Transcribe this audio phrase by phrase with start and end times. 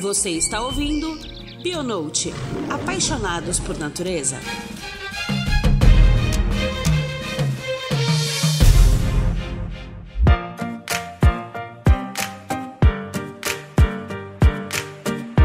[0.00, 1.18] Você está ouvindo
[1.60, 2.32] Bionote
[2.70, 4.36] Apaixonados por Natureza.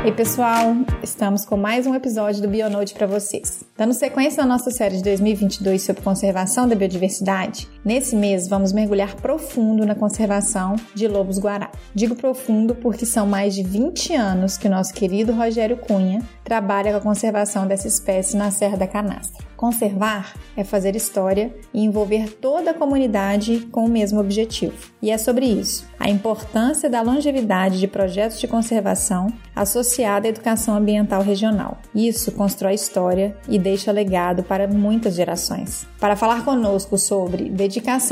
[0.05, 3.63] Ei pessoal, estamos com mais um episódio do Bionote para vocês.
[3.75, 9.15] Dando sequência na nossa série de 2022 sobre conservação da biodiversidade, nesse mês vamos mergulhar
[9.15, 11.71] profundo na conservação de lobos guará.
[11.93, 16.91] Digo profundo porque são mais de 20 anos que o nosso querido Rogério Cunha trabalha
[16.91, 19.43] com a conservação dessa espécie na Serra da Canastra.
[19.63, 24.73] Conservar é fazer história e envolver toda a comunidade com o mesmo objetivo.
[25.01, 30.75] E é sobre isso, a importância da longevidade de projetos de conservação associada à educação
[30.75, 31.77] ambiental regional.
[31.95, 35.87] Isso constrói história e deixa legado para muitas gerações.
[35.97, 37.49] Para falar conosco sobre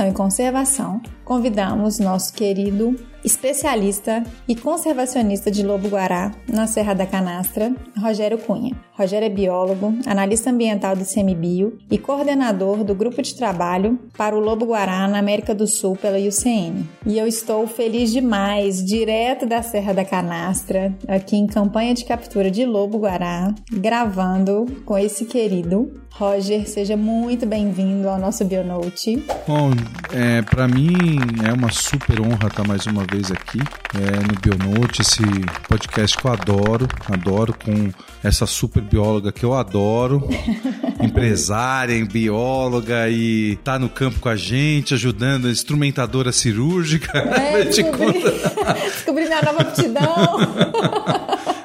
[0.07, 8.38] e conservação, convidamos nosso querido especialista e conservacionista de lobo-guará na Serra da Canastra, Rogério
[8.38, 8.75] Cunha.
[8.94, 14.39] Rogério é biólogo, analista ambiental do CMBio e coordenador do grupo de trabalho para o
[14.39, 16.86] lobo-guará na América do Sul pela UCN.
[17.05, 22.52] E eu estou feliz demais, direto da Serra da Canastra, aqui em campanha de captura
[22.52, 29.23] de lobo-guará, gravando com esse querido Roger, seja muito bem-vindo ao nosso Bionote.
[29.47, 29.72] Bom,
[30.11, 30.94] é, para mim
[31.47, 33.59] é uma super honra estar mais uma vez aqui
[33.94, 35.22] é, no Bionote, esse
[35.67, 37.92] podcast que eu adoro, adoro com
[38.23, 40.30] essa super bióloga que eu adoro,
[41.02, 47.17] empresária, bióloga e tá no campo com a gente, ajudando, instrumentadora cirúrgica.
[47.17, 48.23] É, descobri,
[48.94, 50.38] descobri minha nova aptidão.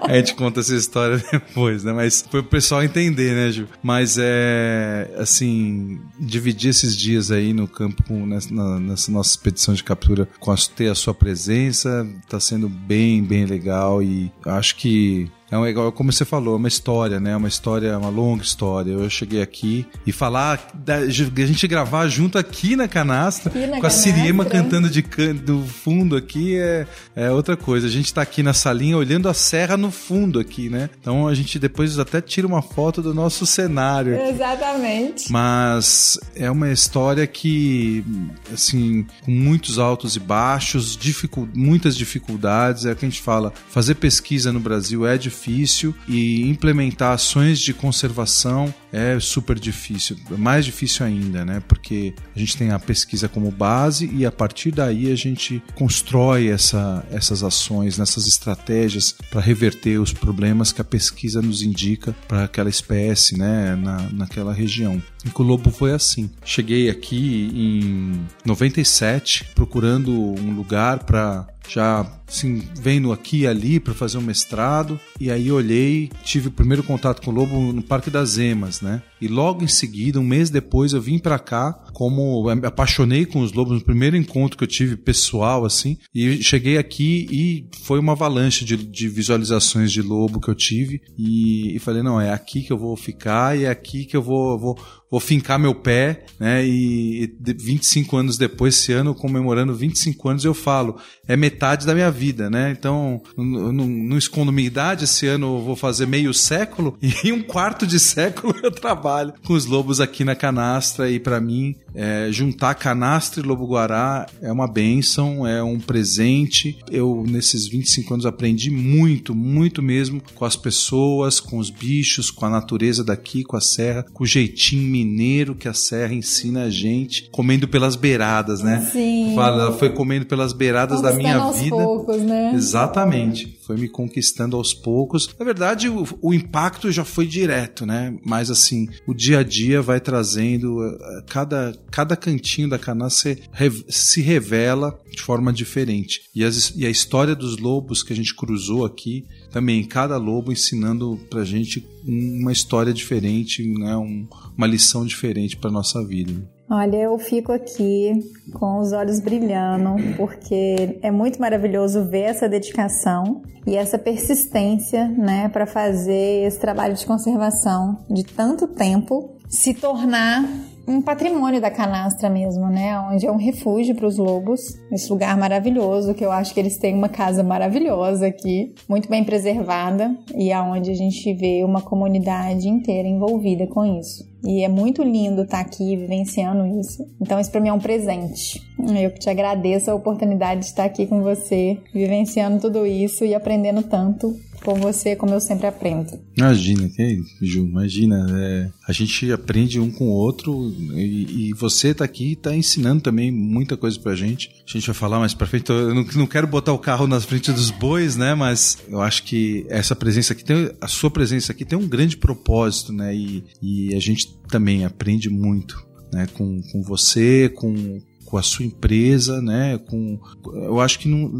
[0.08, 1.92] a gente conta essa história depois, né?
[1.92, 3.68] Mas foi pro pessoal entender, né, Ju?
[3.82, 9.84] Mas é, assim, dividir esses dias aí no campo com, nessa, nessa nossa expedição de
[9.84, 15.30] captura, com a, ter a sua presença, tá sendo bem, bem legal e acho que
[15.50, 17.36] é um, como você falou, é uma história, né?
[17.36, 18.90] Uma história, uma longa história.
[18.90, 23.76] Eu cheguei aqui e falar, da, a gente gravar junto aqui na canastra, aqui na
[23.76, 24.10] com canastra.
[24.10, 25.02] a Siriema cantando de
[25.34, 27.86] do fundo aqui é, é outra coisa.
[27.86, 30.90] A gente tá aqui na salinha olhando a serra no fundo aqui, né?
[31.00, 34.16] Então a gente depois até tira uma foto do nosso cenário.
[34.16, 34.30] Aqui.
[34.30, 35.30] Exatamente.
[35.30, 38.04] Mas é uma história que,
[38.52, 42.84] assim, com muitos altos e baixos, dificu muitas dificuldades.
[42.84, 47.12] É o que a gente fala, fazer pesquisa no Brasil é difícil difícil e implementar
[47.12, 51.62] ações de conservação é super difícil, mais difícil ainda, né?
[51.68, 56.48] Porque a gente tem a pesquisa como base e a partir daí a gente constrói
[56.48, 62.44] essa, essas ações, nessas estratégias para reverter os problemas que a pesquisa nos indica para
[62.44, 63.76] aquela espécie, né?
[63.76, 65.02] Na, naquela região.
[65.24, 66.30] E com o lobo foi assim.
[66.44, 73.94] Cheguei aqui em 97 procurando um lugar para já assim, vendo aqui e ali para
[73.94, 74.98] fazer um mestrado.
[75.18, 79.02] E aí olhei, tive o primeiro contato com o lobo no Parque das Emas, né?
[79.20, 83.40] E logo em seguida, um mês depois, eu vim para cá, como me apaixonei com
[83.40, 85.98] os lobos no primeiro encontro que eu tive pessoal, assim.
[86.14, 91.02] E cheguei aqui e foi uma avalanche de, de visualizações de lobo que eu tive.
[91.18, 94.22] E, e, falei, não, é aqui que eu vou ficar e é aqui que eu
[94.22, 94.78] vou, vou,
[95.10, 96.66] vou fincar meu pé, né?
[96.66, 100.96] E 25 anos depois, esse ano, comemorando 25 anos, eu falo,
[101.26, 102.70] é metade da minha vida, né?
[102.70, 107.42] Então, não, não escondo minha idade, esse ano eu vou fazer meio século e um
[107.42, 112.28] quarto de século eu trabalho com os lobos aqui na canastra e para mim é,
[112.30, 116.78] juntar canastra e lobo-guará é uma benção, é um presente.
[116.90, 122.44] Eu, nesses 25 anos, aprendi muito, muito mesmo com as pessoas, com os bichos, com
[122.44, 126.70] a natureza daqui, com a serra, com o jeitinho mineiro que a serra ensina a
[126.70, 128.88] gente, comendo pelas beiradas, né?
[128.92, 129.32] Sim.
[129.34, 131.76] Fala, foi comendo pelas beiradas da minha vida.
[131.76, 132.52] Poucos, né?
[132.54, 133.55] Exatamente.
[133.66, 135.28] Foi me conquistando aos poucos.
[135.38, 138.16] Na verdade, o, o impacto já foi direto, né?
[138.24, 143.42] Mas assim, o dia a dia vai trazendo eh, cada cada cantinho da cana se,
[143.88, 146.22] se revela de forma diferente.
[146.34, 150.52] E, as, e a história dos lobos que a gente cruzou aqui, também cada lobo
[150.52, 153.96] ensinando pra gente uma história diferente, né?
[153.96, 156.55] Um, uma lição diferente para nossa vida.
[156.68, 158.12] Olha, eu fico aqui
[158.52, 165.48] com os olhos brilhando, porque é muito maravilhoso ver essa dedicação e essa persistência, né,
[165.48, 170.44] para fazer esse trabalho de conservação de tanto tempo se tornar
[170.88, 172.98] um patrimônio da canastra mesmo, né?
[173.00, 174.60] Onde é um refúgio para os lobos.
[174.90, 179.24] Esse lugar maravilhoso, que eu acho que eles têm uma casa maravilhosa aqui, muito bem
[179.24, 184.24] preservada, e aonde a gente vê uma comunidade inteira envolvida com isso.
[184.44, 187.04] E é muito lindo estar aqui vivenciando isso.
[187.20, 188.60] Então, isso para mim é um presente.
[188.78, 193.34] Eu que te agradeço a oportunidade de estar aqui com você, vivenciando tudo isso e
[193.34, 194.36] aprendendo tanto
[194.66, 196.18] com você, como eu sempre aprendo.
[196.36, 198.26] Imagina, que é Ju, imagina.
[198.36, 202.54] É, a gente aprende um com o outro e, e você está aqui e está
[202.54, 204.50] ensinando também muita coisa pra gente.
[204.66, 205.70] A gente vai falar mais pra frente.
[205.70, 208.34] Eu não, não, quero botar o carro na frente dos bois, né?
[208.34, 212.16] Mas eu acho que essa presença aqui, tem, a sua presença aqui tem um grande
[212.16, 213.14] propósito, né?
[213.14, 215.86] E, e a gente também aprende muito.
[216.12, 219.78] Né, com, com você, com, com a sua empresa, né?
[219.78, 220.18] Com,
[220.54, 221.30] eu acho que não,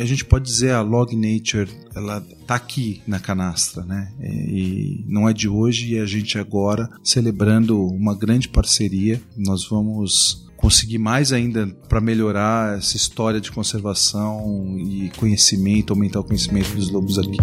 [0.00, 4.12] a gente pode dizer a Log Nature, ela tá aqui na canastra, né?
[4.20, 9.20] E não é de hoje e a gente agora celebrando uma grande parceria.
[9.36, 16.24] Nós vamos conseguir mais ainda para melhorar essa história de conservação e conhecimento, aumentar o
[16.24, 17.38] conhecimento dos lobos aqui.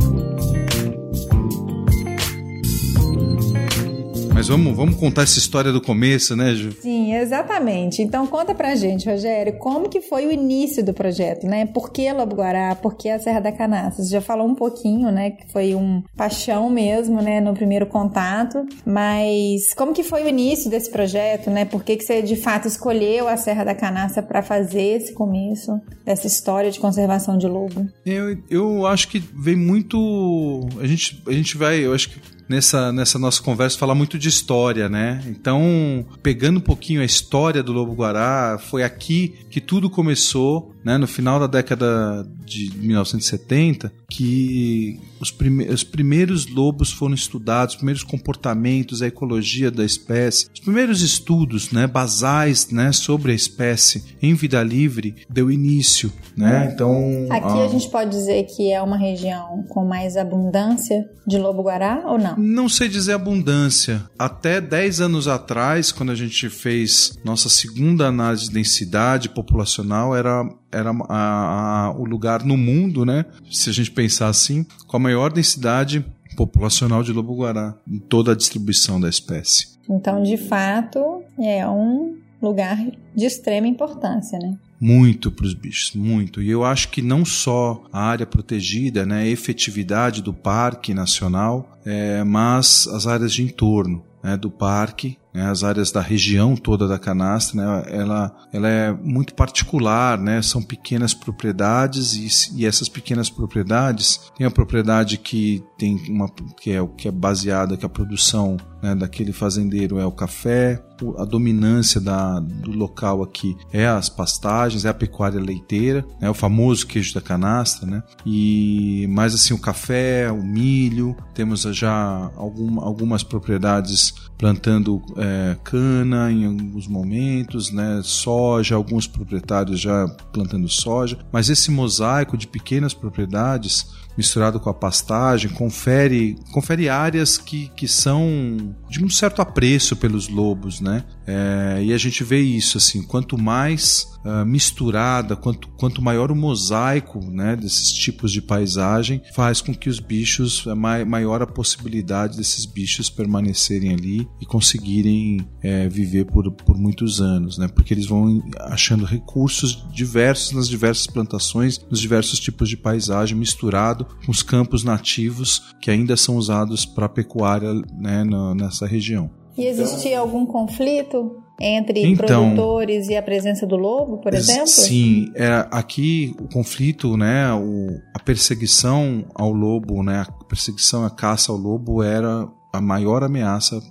[4.39, 6.71] Mas vamos, vamos contar essa história do começo, né, Ju?
[6.71, 8.01] Sim, exatamente.
[8.01, 11.65] Então conta pra gente, Rogério, como que foi o início do projeto, né?
[11.65, 12.73] Por que Lobo Guará?
[12.73, 14.01] Por que a Serra da Canastra?
[14.01, 18.65] Você já falou um pouquinho, né, que foi um paixão mesmo, né, no primeiro contato,
[18.85, 21.65] mas como que foi o início desse projeto, né?
[21.65, 25.81] Por que que você de fato escolheu a Serra da Canastra para fazer esse começo
[26.05, 27.85] dessa história de conservação de lobo?
[28.05, 32.91] Eu, eu acho que vem muito a gente a gente vai, eu acho que nessa,
[32.91, 35.23] nessa nossa conversa falar muito de história, né?
[35.27, 40.97] Então, pegando um pouquinho a história do Lobo Guará, foi aqui que tudo começou, né?
[40.97, 47.77] No final da década de 1970, que os, prime os primeiros lobos foram estudados, os
[47.77, 54.03] primeiros comportamentos, a ecologia da espécie, os primeiros estudos, né, basais, né, sobre a espécie
[54.21, 56.71] em vida livre deu início, né?
[56.73, 62.03] Então, aqui a gente pode dizer que é uma região com mais abundância de lobo-guará
[62.05, 62.35] ou não?
[62.37, 64.03] Não sei dizer abundância.
[64.17, 70.43] Até 10 anos atrás, quando a gente fez nossa segunda análise de densidade populacional, era
[70.71, 73.25] era a, a, o lugar no mundo, né?
[73.51, 76.05] Se a gente pensar assim, com a maior densidade
[76.35, 79.79] populacional de lobo-guará em toda a distribuição da espécie.
[79.89, 82.77] Então, de fato, é um lugar
[83.15, 84.57] de extrema importância, né?
[84.79, 86.41] Muito para os bichos, muito.
[86.41, 91.77] E eu acho que não só a área protegida, né, a efetividade do parque nacional,
[91.85, 96.97] é, mas as áreas de entorno né, do parque as áreas da região toda da
[96.97, 102.13] canastra, né, ela, ela é muito particular, né, são pequenas propriedades
[102.53, 106.29] e, e essas pequenas propriedades tem a propriedade que tem uma
[106.59, 110.81] que é o que é baseada que a produção né, daquele fazendeiro é o café,
[111.17, 116.33] a dominância da, do local aqui é as pastagens, é a pecuária leiteira, né, o
[116.33, 122.79] famoso queijo da canastra, né, e mais assim o café, o milho, temos já algum,
[122.79, 131.19] algumas propriedades plantando é, cana em alguns momentos, né, soja, alguns proprietários já plantando soja,
[131.31, 137.87] mas esse mosaico de pequenas propriedades misturado com a pastagem, confere, confere áreas que, que
[137.87, 141.05] são de um certo apreço pelos lobos, né?
[141.31, 146.35] É, e a gente vê isso assim, quanto mais uh, misturada, quanto, quanto maior o
[146.35, 152.35] mosaico né, desses tipos de paisagem, faz com que os bichos, é maior a possibilidade
[152.35, 157.67] desses bichos permanecerem ali e conseguirem é, viver por, por muitos anos, né?
[157.67, 164.05] Porque eles vão achando recursos diversos nas diversas plantações, nos diversos tipos de paisagem, misturado
[164.25, 168.23] com os campos nativos que ainda são usados para pecuária né,
[168.55, 169.38] nessa região.
[169.59, 174.67] E existia algum conflito entre então, produtores e a presença do lobo, por exemplo?
[174.67, 181.09] Sim, é, aqui o conflito, né, o, a perseguição ao lobo, né, a perseguição, a
[181.09, 183.81] caça ao lobo era a maior ameaça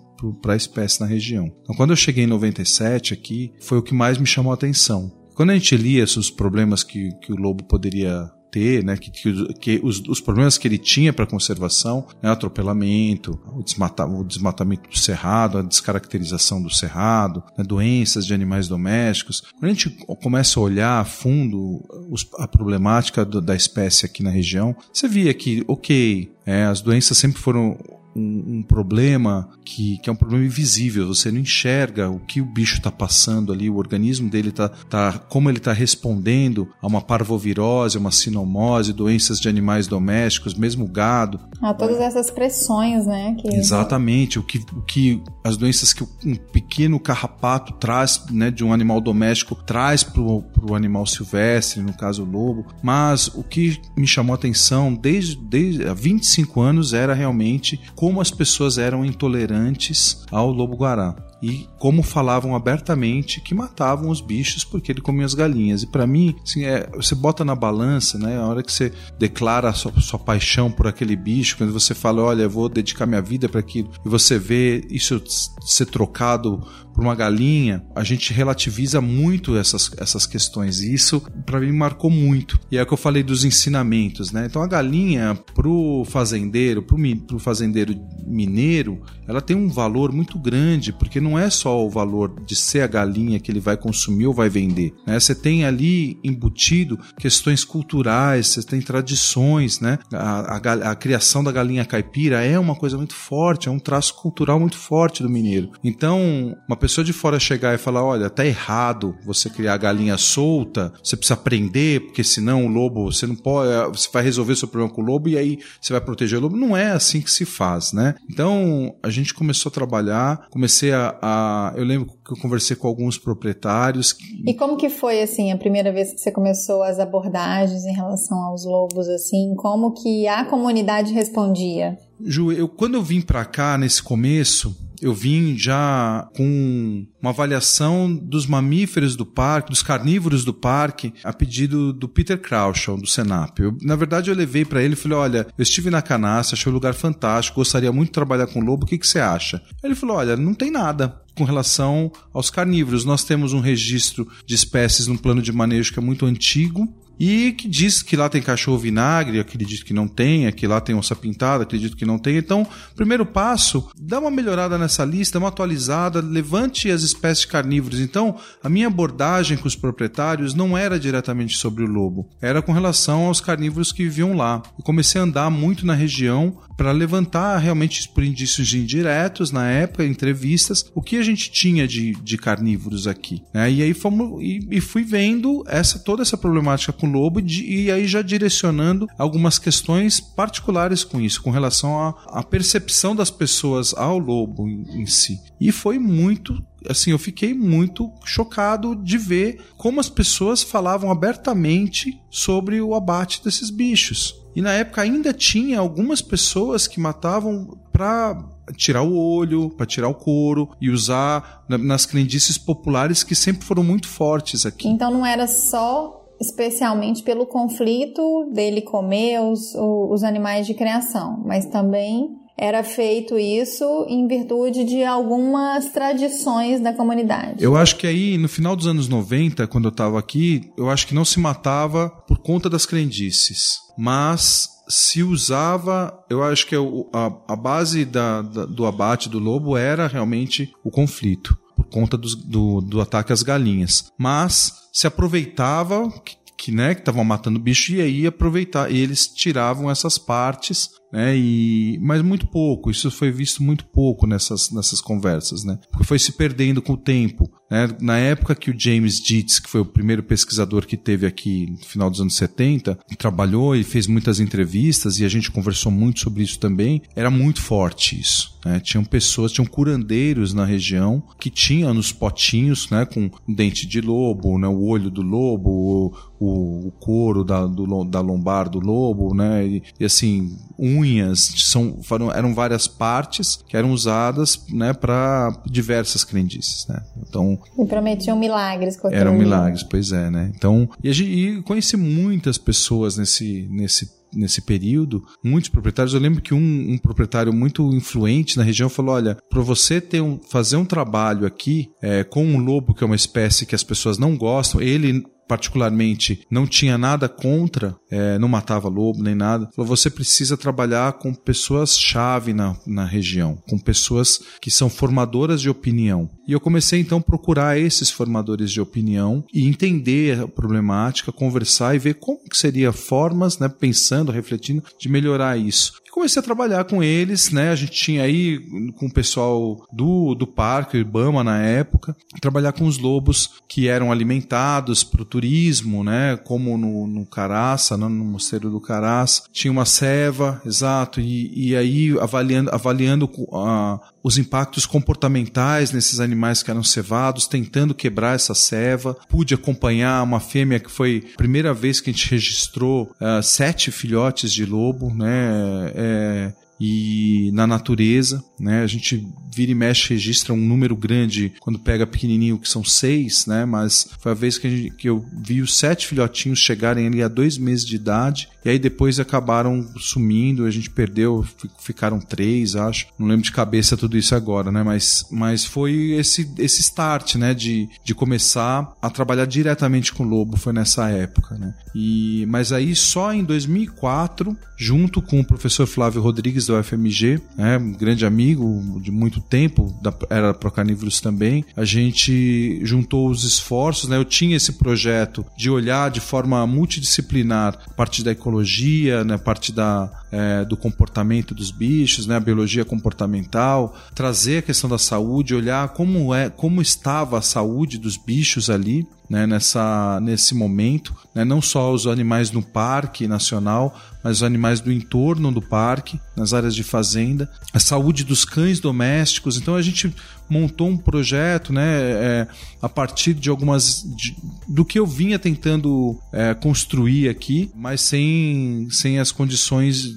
[0.41, 1.53] para a espécie na região.
[1.63, 5.13] Então, quando eu cheguei em 97 aqui, foi o que mais me chamou a atenção.
[5.35, 9.55] Quando a gente lia os problemas que, que o lobo poderia ter, né, que, que,
[9.55, 14.89] que os, os, problemas que ele tinha para conservação, né, atropelamento, o, desmata, o, desmatamento
[14.89, 19.43] do cerrado, a descaracterização do cerrado, né, doenças de animais domésticos.
[19.59, 19.91] Quando a gente
[20.21, 25.09] começa a olhar a fundo os, a problemática do, da espécie aqui na região, você
[25.09, 27.79] via que, ok, é, as doenças sempre foram
[28.15, 32.45] um, um, problema que, que é um problema invisível, você não enxerga o que o
[32.45, 37.01] bicho está passando ali, o organismo dele está, tá, como ele está respondendo a uma
[37.01, 41.41] parvovirose, uma sinomose, doenças de animais domésticos, mesmo gado.
[41.61, 43.37] Ah, todas essas pressões, né?
[43.39, 43.49] Que...
[43.55, 48.73] Exatamente, o que, o que as doenças que um pequeno carrapato traz né, de um
[48.73, 52.67] animal doméstico traz para o animal silvestre, no caso o lobo.
[52.83, 58.21] Mas o que me chamou a atenção desde, desde há 25 anos era realmente como
[58.21, 64.91] as pessoas eram intolerantes ao lobo-guará e como falavam abertamente que matavam os bichos porque
[64.91, 65.83] ele comia as galinhas.
[65.83, 68.39] E para mim, assim, é, você bota na balança, né?
[68.39, 72.23] A hora que você declara a sua, sua paixão por aquele bicho, quando você fala,
[72.23, 75.23] olha, eu vou dedicar minha vida para aquilo, e você vê isso
[75.61, 76.63] ser trocado
[76.99, 80.81] por uma galinha, a gente relativiza muito essas, essas questões.
[80.81, 82.59] E isso, para mim, marcou muito.
[82.73, 84.47] E é o que eu falei dos ensinamentos, né?
[84.47, 87.95] Então, a galinha, pro fazendeiro, pro, pro fazendeiro
[88.27, 92.83] mineiro, ela tem um valor muito grande, porque não é só o valor de ser
[92.83, 94.95] a galinha que ele vai consumir ou vai vender.
[95.05, 95.19] Né?
[95.19, 99.99] Você tem ali embutido questões culturais, você tem tradições, né?
[100.13, 104.15] A, a, a criação da galinha caipira é uma coisa muito forte, é um traço
[104.15, 105.71] cultural muito forte do mineiro.
[105.83, 110.93] Então, uma pessoa de fora chegar e falar: olha, tá errado você criar galinha solta,
[111.03, 114.95] você precisa aprender, porque senão o lobo, você não pode, você vai resolver seu problema
[114.95, 116.57] com o lobo e aí você vai proteger o lobo.
[116.57, 118.15] Não é assim que se faz, né?
[118.31, 122.89] Então, a gente começou a trabalhar, comecei a, a eu lembro que eu conversei com
[122.89, 124.17] alguns proprietários.
[124.47, 128.39] E como que foi assim a primeira vez que você começou as abordagens em relação
[128.39, 129.55] aos lobos assim?
[129.57, 131.99] Como que a comunidade respondia?
[132.25, 138.13] Ju, eu quando eu vim para cá nesse começo, eu vim já com uma avaliação
[138.13, 143.59] dos mamíferos do parque, dos carnívoros do parque, a pedido do Peter Kraushaw, do Senap.
[143.61, 146.71] Eu, na verdade, eu levei para ele e falei: olha, eu estive na canastra, achei
[146.71, 149.63] o lugar fantástico, gostaria muito de trabalhar com lobo, o que, que você acha?
[149.83, 153.05] Ele falou: olha, não tem nada com relação aos carnívoros.
[153.05, 157.53] Nós temos um registro de espécies no plano de manejo que é muito antigo e
[157.53, 161.17] que diz que lá tem cachorro vinagre, acredito que não tem, que lá tem onça
[161.17, 162.37] pintada, acredito que não tem.
[162.37, 168.01] Então, primeiro passo, dá uma melhorada nessa lista, uma atualizada, levante as espécies carnívoras.
[168.01, 172.73] Então, a minha abordagem com os proprietários não era diretamente sobre o lobo, era com
[172.73, 174.63] relação aos carnívoros que viviam lá.
[174.79, 180.05] Eu comecei a andar muito na região para levantar realmente por indícios indiretos na época,
[180.05, 183.43] entrevistas, o que a gente tinha de, de carnívoros aqui.
[183.53, 183.73] Né?
[183.73, 187.91] E aí fomos e, e, fui vendo essa toda essa problemática com lobo e, e
[187.91, 194.19] aí já direcionando algumas questões particulares com isso, com relação à percepção das pessoas ao
[194.19, 195.41] lobo em, em si.
[195.61, 202.21] E foi muito assim, eu fiquei muito chocado de ver como as pessoas falavam abertamente
[202.31, 204.35] sobre o abate desses bichos.
[204.55, 208.45] E na época ainda tinha algumas pessoas que matavam para
[208.77, 213.85] tirar o olho, para tirar o couro e usar nas crendices populares que sempre foram
[213.85, 214.89] muito fortes aqui.
[214.89, 221.67] Então não era só especialmente pelo conflito dele comer os, os animais de criação, mas
[221.67, 227.63] também era feito isso em virtude de algumas tradições da comunidade.
[227.63, 231.07] Eu acho que aí, no final dos anos 90, quando eu estava aqui, eu acho
[231.07, 237.33] que não se matava por conta das crendices, mas se usava, eu acho que a,
[237.47, 242.29] a base da, da, do abate do lobo era realmente o conflito, por conta do,
[242.35, 244.13] do, do ataque às galinhas.
[244.19, 249.89] Mas se aproveitava que, que né, que estavam matando bicho e aí aproveitar, eles tiravam
[249.89, 251.37] essas partes né?
[251.37, 255.79] E, mas muito pouco, isso foi visto muito pouco nessas, nessas conversas, né?
[255.91, 257.51] Porque foi se perdendo com o tempo.
[257.71, 257.89] Né?
[258.01, 261.85] Na época que o James Dietz, que foi o primeiro pesquisador que teve aqui no
[261.85, 266.43] final dos anos 70, trabalhou e fez muitas entrevistas e a gente conversou muito sobre
[266.43, 268.59] isso também, era muito forte isso.
[268.65, 268.81] Né?
[268.81, 274.59] Tinham pessoas, tinham curandeiros na região que tinham nos potinhos, né, com dente de lobo,
[274.59, 279.35] né, o olho do lobo, o, o, o couro da, do, da lombar do lobo,
[279.35, 280.57] né, e, e assim,
[280.99, 286.87] unhas, são, foram, eram várias partes que eram usadas né, para diversas crendices.
[286.89, 287.03] Né?
[287.27, 288.97] Então, e prometiam milagres.
[288.97, 290.31] Com eram milagres, pois é.
[290.31, 290.53] Né?
[290.55, 296.15] Então, e, a gente, e conheci muitas pessoas nesse, nesse nesse período, muitos proprietários.
[296.15, 300.21] Eu lembro que um, um proprietário muito influente na região falou: olha, para você ter
[300.21, 303.83] um, fazer um trabalho aqui é, com um lobo, que é uma espécie que as
[303.83, 309.69] pessoas não gostam, ele particularmente não tinha nada contra, é, não matava lobo nem nada,
[309.75, 315.71] falou, você precisa trabalhar com pessoas-chave na, na região, com pessoas que são formadoras de
[315.71, 316.29] opinião.
[316.47, 321.95] E eu comecei então a procurar esses formadores de opinião e entender a problemática, conversar
[321.95, 326.85] e ver como que seria formas, né, pensando, refletindo, de melhorar isso comecei a trabalhar
[326.85, 327.71] com eles, né?
[327.71, 328.59] A gente tinha aí
[328.97, 333.87] com o pessoal do, do parque, o Ibama na época, trabalhar com os lobos que
[333.87, 336.37] eram alimentados para o turismo, né?
[336.37, 339.45] Como no, no Caraça, no Mosteiro do Caraça.
[339.53, 346.63] Tinha uma ceva, exato, e, e aí avaliando, avaliando uh, os impactos comportamentais nesses animais
[346.63, 349.17] que eram cevados, tentando quebrar essa ceva.
[349.29, 353.91] Pude acompanhar uma fêmea que foi a primeira vez que a gente registrou uh, sete
[353.91, 355.93] filhotes de lobo, né?
[355.95, 358.83] É, e na natureza, né?
[358.83, 363.47] A gente vira e mexe registra um número grande quando pega pequenininho que são seis,
[363.47, 363.65] né?
[363.65, 367.29] Mas foi a vez que, gente, que eu vi os sete filhotinhos chegarem ali a
[367.29, 371.47] dois meses de idade e aí depois acabaram sumindo, a gente perdeu,
[371.81, 373.07] ficaram três, acho.
[373.19, 374.83] Não lembro de cabeça tudo isso agora, né?
[374.83, 377.55] Mas, mas foi esse, esse start, né?
[377.55, 381.75] De, de começar a trabalhar diretamente com o lobo, foi nessa época, né?
[381.95, 387.79] E, mas aí só em 2004, junto com o professor Flávio Rodrigues da UFMG, né?
[387.79, 394.09] Um grande amigo de muito tempo, da, era Procarnívoros também, a gente juntou os esforços,
[394.09, 394.17] né?
[394.17, 399.35] Eu tinha esse projeto de olhar de forma multidisciplinar a partir da ecologia, né?
[399.35, 402.37] a parte da, é, do comportamento dos bichos, né?
[402.37, 407.99] a biologia comportamental, trazer a questão da saúde, olhar como, é, como estava a saúde
[407.99, 413.95] dos bichos ali, né, nessa, nesse momento, né, não só os animais no parque nacional,
[414.29, 418.79] mas os animais do entorno do parque, nas áreas de fazenda, a saúde dos cães
[418.79, 419.57] domésticos.
[419.57, 420.15] Então a gente
[420.51, 422.49] montou um projeto, né, é,
[422.83, 424.37] a partir de algumas de,
[424.69, 430.11] do que eu vinha tentando é, construir aqui, mas sem, sem as condições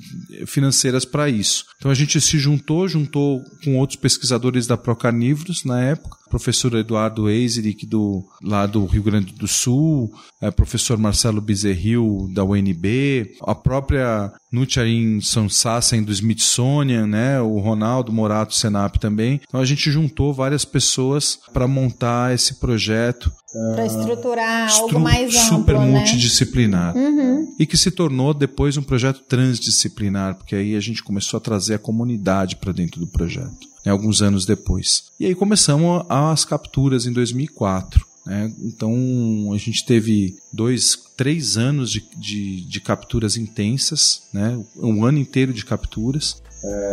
[0.45, 1.70] financeiras para isso.
[1.81, 7.27] Então a gente se juntou, juntou com outros pesquisadores da Procarnívoros na época, professor Eduardo
[7.27, 13.55] Eiserick do lá do Rio Grande do Sul, é, professor Marcelo Bezerril da UNB, a
[13.55, 19.41] própria Nutcharin Sonsassen do Smithsonian, né, o Ronaldo Morato Senap também.
[19.47, 25.35] Então a gente juntou várias pessoas para montar esse projeto para estruturar Estru algo mais
[25.35, 25.85] amplo, super né?
[25.85, 27.53] multidisciplinar uhum.
[27.59, 31.75] e que se tornou depois um projeto transdisciplinar, porque aí a gente começou a trazer
[31.75, 35.05] a comunidade para dentro do projeto né, alguns anos depois.
[35.19, 38.05] E aí começamos as capturas em 2004.
[38.25, 38.53] Né?
[38.61, 38.93] Então
[39.53, 44.59] a gente teve dois, três anos de, de, de capturas intensas, né?
[44.77, 46.41] um ano inteiro de capturas.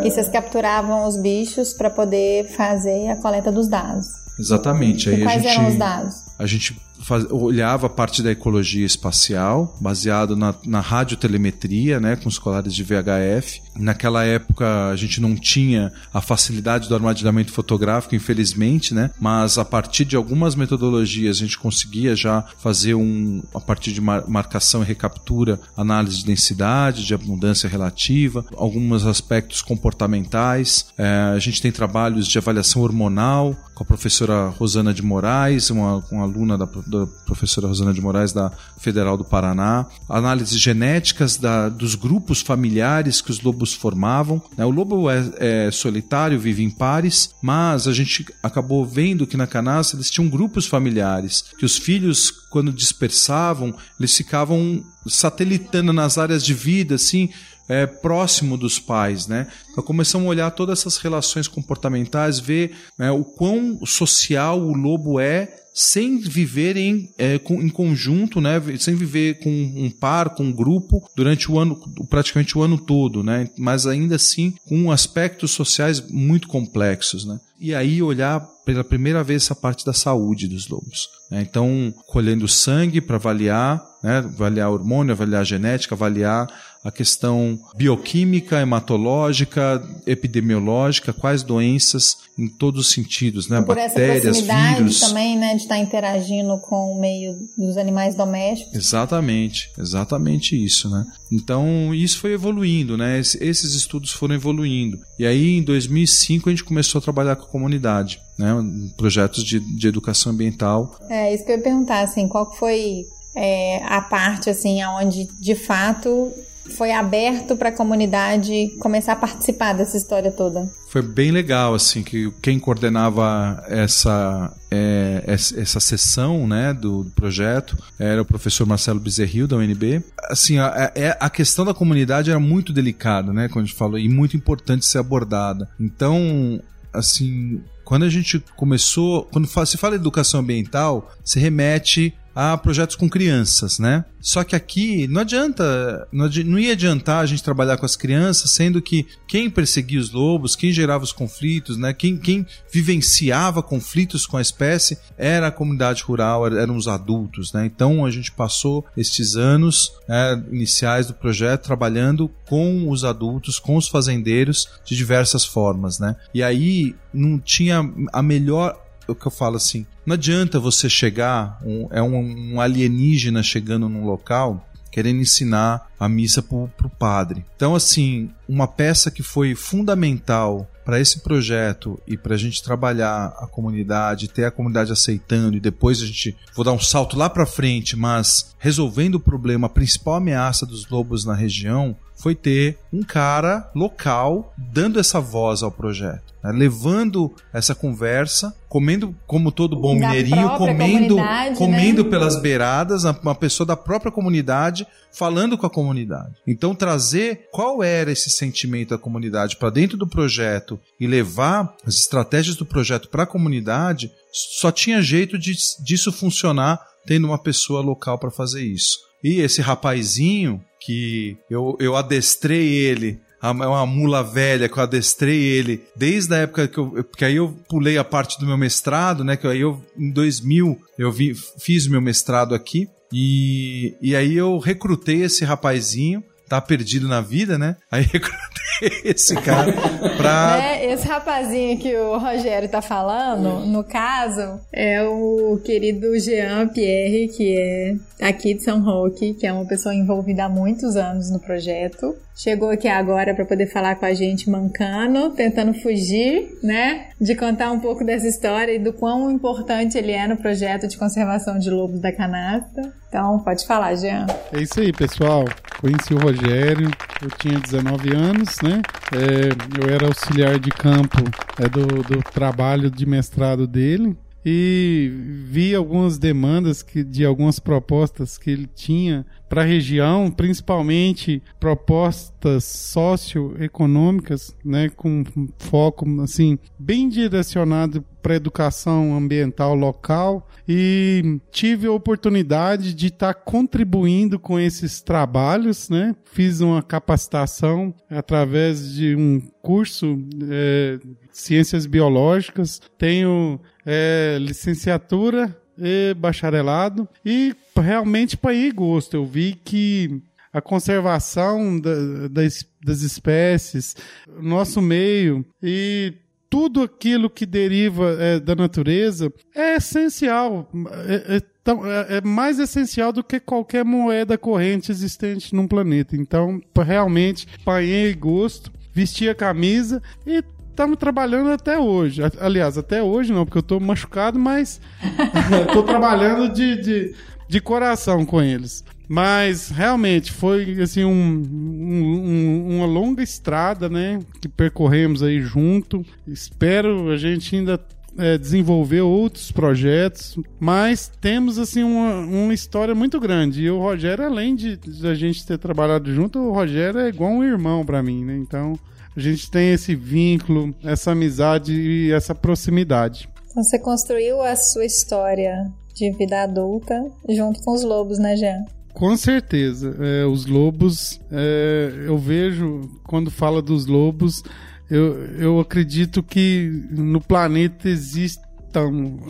[0.02, 4.06] E vocês capturavam os bichos para poder fazer a coleta dos dados.
[4.38, 5.10] Exatamente.
[5.10, 6.27] E aí quais a gente, eram os dados?
[6.38, 12.28] A gente faz, olhava a parte da ecologia espacial, baseado na, na radiotelemetria, né, com
[12.28, 13.60] os colares de VHF.
[13.78, 19.64] Naquela época a gente não tinha a facilidade do armazenamento fotográfico, infelizmente, né, mas a
[19.64, 24.82] partir de algumas metodologias a gente conseguia já fazer um, a partir de mar, marcação
[24.82, 30.86] e recaptura, análise de densidade, de abundância relativa, alguns aspectos comportamentais.
[30.96, 36.04] É, a gente tem trabalhos de avaliação hormonal com a professora Rosana de Moraes, uma,
[36.10, 41.68] uma aluna da da professora Rosana de Moraes, da Federal do Paraná, análises genéticas da,
[41.68, 44.42] dos grupos familiares que os lobos formavam.
[44.56, 44.64] Né?
[44.64, 49.46] O lobo é, é, solitário, vive em pares, mas a gente acabou vendo que na
[49.46, 56.44] canastra eles tinham grupos familiares, que os filhos, quando dispersavam, eles ficavam satelitando nas áreas
[56.44, 57.30] de vida, assim,
[57.68, 59.46] é, próximo dos pais, né?
[59.70, 65.20] Então começamos a olhar todas essas relações comportamentais, ver né, o quão social o lobo
[65.20, 68.60] é sem viver em, é, com, em conjunto, né?
[68.80, 71.76] Sem viver com um par, com um grupo durante o ano,
[72.10, 73.48] praticamente o ano todo, né?
[73.56, 77.38] Mas ainda assim com aspectos sociais muito complexos, né?
[77.60, 81.08] E aí olhar pela primeira vez essa parte da saúde dos lobos.
[81.30, 81.40] Né?
[81.48, 84.18] Então, colhendo sangue para avaliar, né?
[84.18, 86.46] avaliar hormônio, avaliar genética, avaliar
[86.82, 93.60] a questão bioquímica, hematológica, epidemiológica, quais doenças em todos os sentidos, né?
[93.60, 95.00] Por Bactérias, essa vírus.
[95.00, 98.74] também, né, de estar interagindo com o meio dos animais domésticos.
[98.74, 101.04] Exatamente, exatamente isso, né?
[101.32, 103.18] Então, isso foi evoluindo, né?
[103.18, 104.98] Esses estudos foram evoluindo.
[105.18, 108.54] E aí, em 2005, a gente começou a trabalhar com a comunidade, né?
[108.96, 110.96] Projetos de, de educação ambiental.
[111.10, 115.54] É, isso que eu ia perguntar, assim, qual foi é, a parte, assim, onde, de
[115.54, 116.32] fato,
[116.76, 120.68] foi aberto para a comunidade começar a participar dessa história toda?
[120.88, 128.22] Foi bem legal, assim, que quem coordenava essa, é, essa sessão né, do, projeto era
[128.22, 130.02] o professor Marcelo Bezerril, da UNB.
[130.30, 133.98] Assim, a, é, a questão da comunidade era muito delicada, né, quando a gente falou,
[133.98, 135.68] e muito importante ser abordada.
[135.78, 136.60] Então,
[136.92, 143.08] assim, quando a gente começou, quando se fala educação ambiental, se remete a projetos com
[143.08, 144.04] crianças, né?
[144.20, 148.52] Só que aqui não adianta, não, não ia adiantar a gente trabalhar com as crianças,
[148.52, 151.92] sendo que quem perseguia os lobos, quem gerava os conflitos, né?
[151.92, 157.66] Quem, quem vivenciava conflitos com a espécie era a comunidade rural, eram os adultos, né?
[157.66, 163.74] Então a gente passou estes anos né, iniciais do projeto trabalhando com os adultos, com
[163.74, 166.14] os fazendeiros de diversas formas, né?
[166.32, 171.58] E aí não tinha a melhor o que eu falo assim, não adianta você chegar,
[171.64, 177.44] um, é um, um alienígena chegando num local querendo ensinar a missa para o padre.
[177.54, 183.26] Então, assim, uma peça que foi fundamental para esse projeto e para a gente trabalhar
[183.38, 187.28] a comunidade, ter a comunidade aceitando e depois a gente vou dar um salto lá
[187.28, 192.78] para frente, mas resolvendo o problema, a principal ameaça dos lobos na região foi ter
[192.92, 196.52] um cara local dando essa voz ao projeto, né?
[196.52, 201.16] levando essa conversa, comendo como todo bom da mineirinho, comendo,
[201.56, 202.10] comendo né?
[202.10, 206.34] pelas beiradas, uma pessoa da própria comunidade falando com a comunidade.
[206.46, 211.94] Então trazer qual era esse sentimento da comunidade para dentro do projeto e levar as
[211.94, 215.54] estratégias do projeto para a comunidade, só tinha jeito de,
[215.84, 218.98] disso funcionar tendo uma pessoa local para fazer isso.
[219.22, 225.40] E esse rapazinho que eu, eu adestrei ele é uma mula velha que eu adestrei
[225.40, 227.04] ele desde a época que eu.
[227.04, 229.36] Porque aí eu pulei a parte do meu mestrado, né?
[229.36, 232.88] Que aí eu, em 2000, eu vi, fiz o meu mestrado aqui.
[233.12, 237.76] E, e aí eu recrutei esse rapazinho tá perdido na vida, né?
[237.90, 239.72] Aí recrutei esse cara
[240.16, 240.58] pra.
[240.62, 247.28] É, esse rapazinho que o Rogério tá falando, no caso, é o querido Jean Pierre,
[247.28, 251.40] que é aqui de São Roque, que é uma pessoa envolvida há muitos anos no
[251.40, 252.14] projeto.
[252.38, 257.08] Chegou aqui agora para poder falar com a gente mancando, tentando fugir, né?
[257.20, 260.96] De contar um pouco dessa história e do quão importante ele é no projeto de
[260.96, 262.94] conservação de lobos da canasta.
[263.08, 264.24] Então, pode falar, Jean.
[264.52, 265.46] É isso aí, pessoal.
[265.80, 266.88] Conheci o Rogério,
[267.20, 268.82] eu tinha 19 anos, né?
[269.12, 271.24] É, eu era auxiliar de campo
[271.60, 275.12] é, do, do trabalho de mestrado dele e
[275.44, 282.64] vi algumas demandas que, de algumas propostas que ele tinha para a região, principalmente propostas
[282.64, 285.24] socioeconômicas, né, com
[285.58, 293.40] foco assim bem direcionado para educação ambiental local e tive a oportunidade de estar tá
[293.40, 296.14] contribuindo com esses trabalhos, né?
[296.24, 300.18] Fiz uma capacitação através de um curso
[300.50, 300.98] é,
[301.32, 309.16] ciências biológicas, tenho é, licenciatura e bacharelado e realmente ir gosto.
[309.16, 310.20] Eu vi que
[310.52, 313.96] a conservação da, das, das espécies,
[314.40, 316.14] nosso meio e
[316.50, 320.68] tudo aquilo que deriva é, da natureza é essencial.
[321.06, 326.16] É, é, é, é, mais essencial do que qualquer moeda corrente existente num planeta.
[326.16, 330.42] Então, realmente, panhei gosto, vesti a camisa e
[330.78, 332.22] estamos trabalhando até hoje.
[332.40, 334.80] Aliás, até hoje não, porque eu estou machucado, mas
[335.66, 337.14] estou trabalhando de, de,
[337.48, 338.84] de coração com eles.
[339.08, 344.20] Mas realmente foi assim um, um, uma longa estrada, né?
[344.40, 346.04] Que percorremos aí junto.
[346.26, 347.80] Espero a gente ainda
[348.16, 353.62] é, desenvolver outros projetos, mas temos assim uma, uma história muito grande.
[353.62, 357.32] E o Rogério, além de, de a gente ter trabalhado junto, o Rogério é igual
[357.32, 358.36] um irmão para mim, né?
[358.36, 358.78] Então
[359.18, 363.28] a gente tem esse vínculo, essa amizade e essa proximidade.
[363.50, 366.94] Então você construiu a sua história de vida adulta
[367.28, 368.64] junto com os lobos, né, Jean?
[368.94, 369.96] Com certeza.
[370.00, 374.42] É, os lobos, é, eu vejo, quando fala dos lobos,
[374.88, 378.42] eu, eu acredito que no planeta existam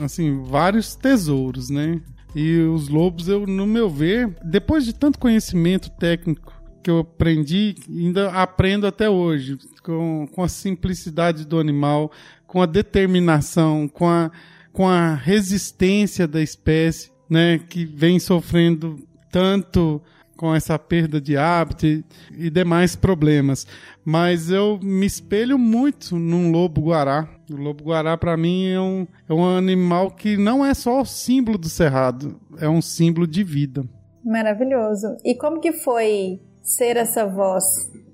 [0.02, 2.00] assim, vários tesouros, né?
[2.34, 7.74] E os lobos, eu, no meu ver, depois de tanto conhecimento técnico que eu aprendi,
[7.88, 12.10] ainda aprendo até hoje, com, com a simplicidade do animal,
[12.46, 14.30] com a determinação, com a,
[14.72, 18.96] com a resistência da espécie, né, que vem sofrendo
[19.30, 20.00] tanto
[20.38, 23.66] com essa perda de hábito e, e demais problemas.
[24.04, 27.28] Mas eu me espelho muito num lobo-guará.
[27.50, 31.58] O lobo-guará, para mim, é um, é um animal que não é só o símbolo
[31.58, 33.84] do cerrado, é um símbolo de vida.
[34.24, 35.16] Maravilhoso.
[35.24, 37.64] E como que foi ser essa voz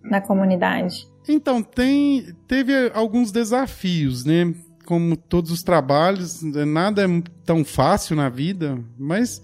[0.03, 1.07] na comunidade?
[1.29, 4.55] Então, tem, teve alguns desafios, né?
[4.85, 9.43] como todos os trabalhos, nada é tão fácil na vida, mas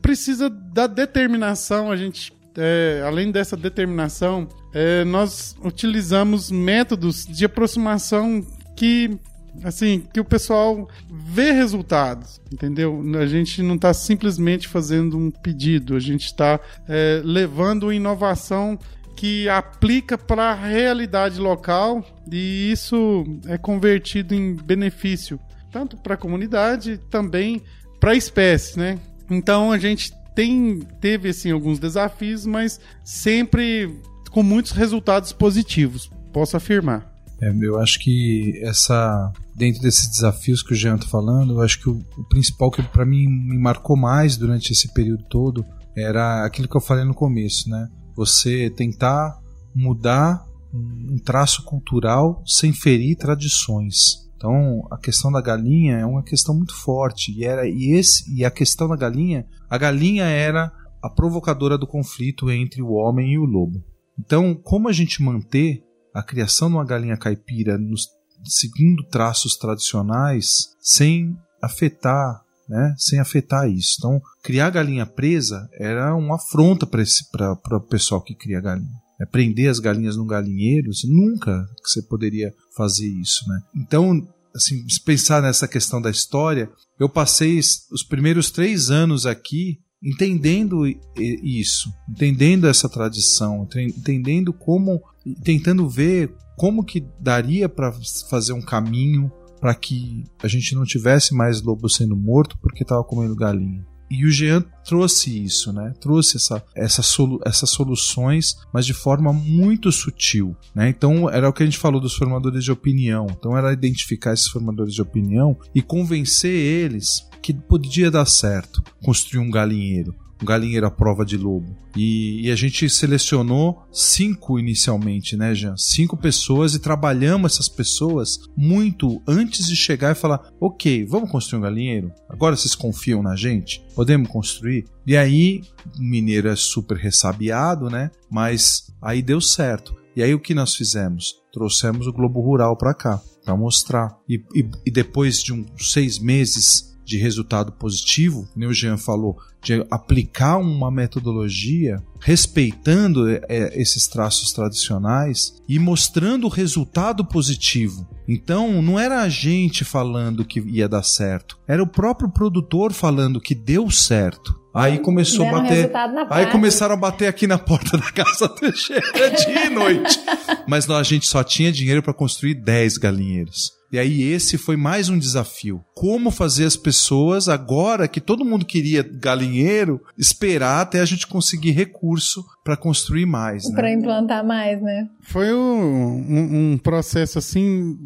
[0.00, 1.90] precisa da determinação.
[1.90, 8.44] A gente, é, além dessa determinação, é, nós utilizamos métodos de aproximação
[8.76, 9.18] que
[9.64, 13.02] assim, que o pessoal vê resultados, entendeu?
[13.18, 18.78] A gente não está simplesmente fazendo um pedido, a gente está é, levando inovação
[19.16, 25.40] que aplica para a realidade local e isso é convertido em benefício
[25.70, 27.62] tanto para a comunidade também
[28.00, 28.98] para a espécie, né?
[29.30, 36.56] Então a gente tem teve assim alguns desafios, mas sempre com muitos resultados positivos, posso
[36.56, 37.12] afirmar.
[37.40, 41.80] É, eu acho que essa dentro desses desafios que o Jean está falando, eu acho
[41.80, 45.64] que o, o principal que para mim me marcou mais durante esse período todo
[45.96, 47.88] era aquilo que eu falei no começo, né?
[48.16, 49.38] Você tentar
[49.74, 54.28] mudar um traço cultural sem ferir tradições.
[54.36, 58.44] Então, a questão da galinha é uma questão muito forte e era e esse e
[58.44, 60.72] a questão da galinha, a galinha era
[61.02, 63.82] a provocadora do conflito entre o homem e o lobo.
[64.18, 65.82] Então, como a gente manter
[66.14, 68.08] a criação de uma galinha caipira nos,
[68.44, 73.96] seguindo traços tradicionais sem afetar, né, sem afetar isso.
[73.98, 79.00] Então, criar galinha presa era uma afronta para o pessoal que cria galinha.
[79.20, 83.60] É prender as galinhas num galinheiro, nunca você poderia fazer isso, né?
[83.74, 89.80] Então, assim, se pensar nessa questão da história, eu passei os primeiros três anos aqui
[90.02, 95.02] entendendo isso, entendendo essa tradição, entendendo como,
[95.42, 97.92] tentando ver como que daria para
[98.28, 99.30] fazer um caminho
[99.60, 103.84] para que a gente não tivesse mais lobo sendo morto porque estava comendo galinha.
[104.10, 105.92] E o Jean trouxe isso, né?
[106.00, 110.88] Trouxe essa, essa solu essas soluções, mas de forma muito sutil, né?
[110.88, 113.26] Então era o que a gente falou dos formadores de opinião.
[113.30, 119.40] Então era identificar esses formadores de opinião e convencer eles que podia dar certo construir
[119.40, 121.76] um galinheiro, galinheiro à prova de lobo.
[121.96, 125.76] E, e, a gente selecionou cinco inicialmente, né, Jean?
[125.76, 131.58] Cinco pessoas e trabalhamos essas pessoas muito antes de chegar e falar: ok, vamos construir
[131.58, 132.12] um galinheiro?
[132.28, 133.84] Agora vocês confiam na gente?
[133.94, 134.84] Podemos construir?
[135.06, 135.62] E aí,
[135.98, 138.10] o mineiro é super ressabiado, né?
[138.30, 139.96] Mas aí deu certo.
[140.14, 141.34] E aí o que nós fizemos?
[141.52, 144.16] Trouxemos o Globo Rural para cá, para mostrar.
[144.28, 149.38] E, e, e depois de uns seis meses de resultado positivo, como o Jean falou,
[149.62, 158.06] de aplicar uma metodologia respeitando é, é, esses traços tradicionais e mostrando o resultado positivo.
[158.28, 163.40] Então, não era a gente falando que ia dar certo, era o próprio produtor falando
[163.40, 164.58] que deu certo.
[164.74, 165.90] Aí começou a bater.
[166.30, 170.20] Aí começaram a bater aqui na porta da casa Teixeira dia e noite.
[170.68, 173.77] Mas não, a gente só tinha dinheiro para construir 10 galinheiros.
[173.90, 175.82] E aí esse foi mais um desafio.
[175.94, 181.70] Como fazer as pessoas, agora que todo mundo queria galinheiro, esperar até a gente conseguir
[181.70, 183.74] recurso para construir mais, né?
[183.74, 185.08] Para implantar mais, né?
[185.22, 187.96] Foi um, um, um processo assim,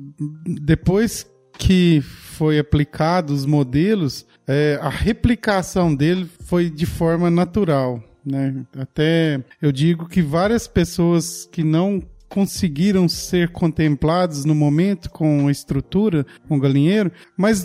[0.46, 1.26] depois
[1.58, 8.02] que foi aplicado os modelos, é, a replicação dele foi de forma natural.
[8.24, 8.64] Né?
[8.76, 12.00] Até eu digo que várias pessoas que não
[12.32, 17.62] conseguiram ser contemplados no momento com a estrutura, com o galinheiro, mas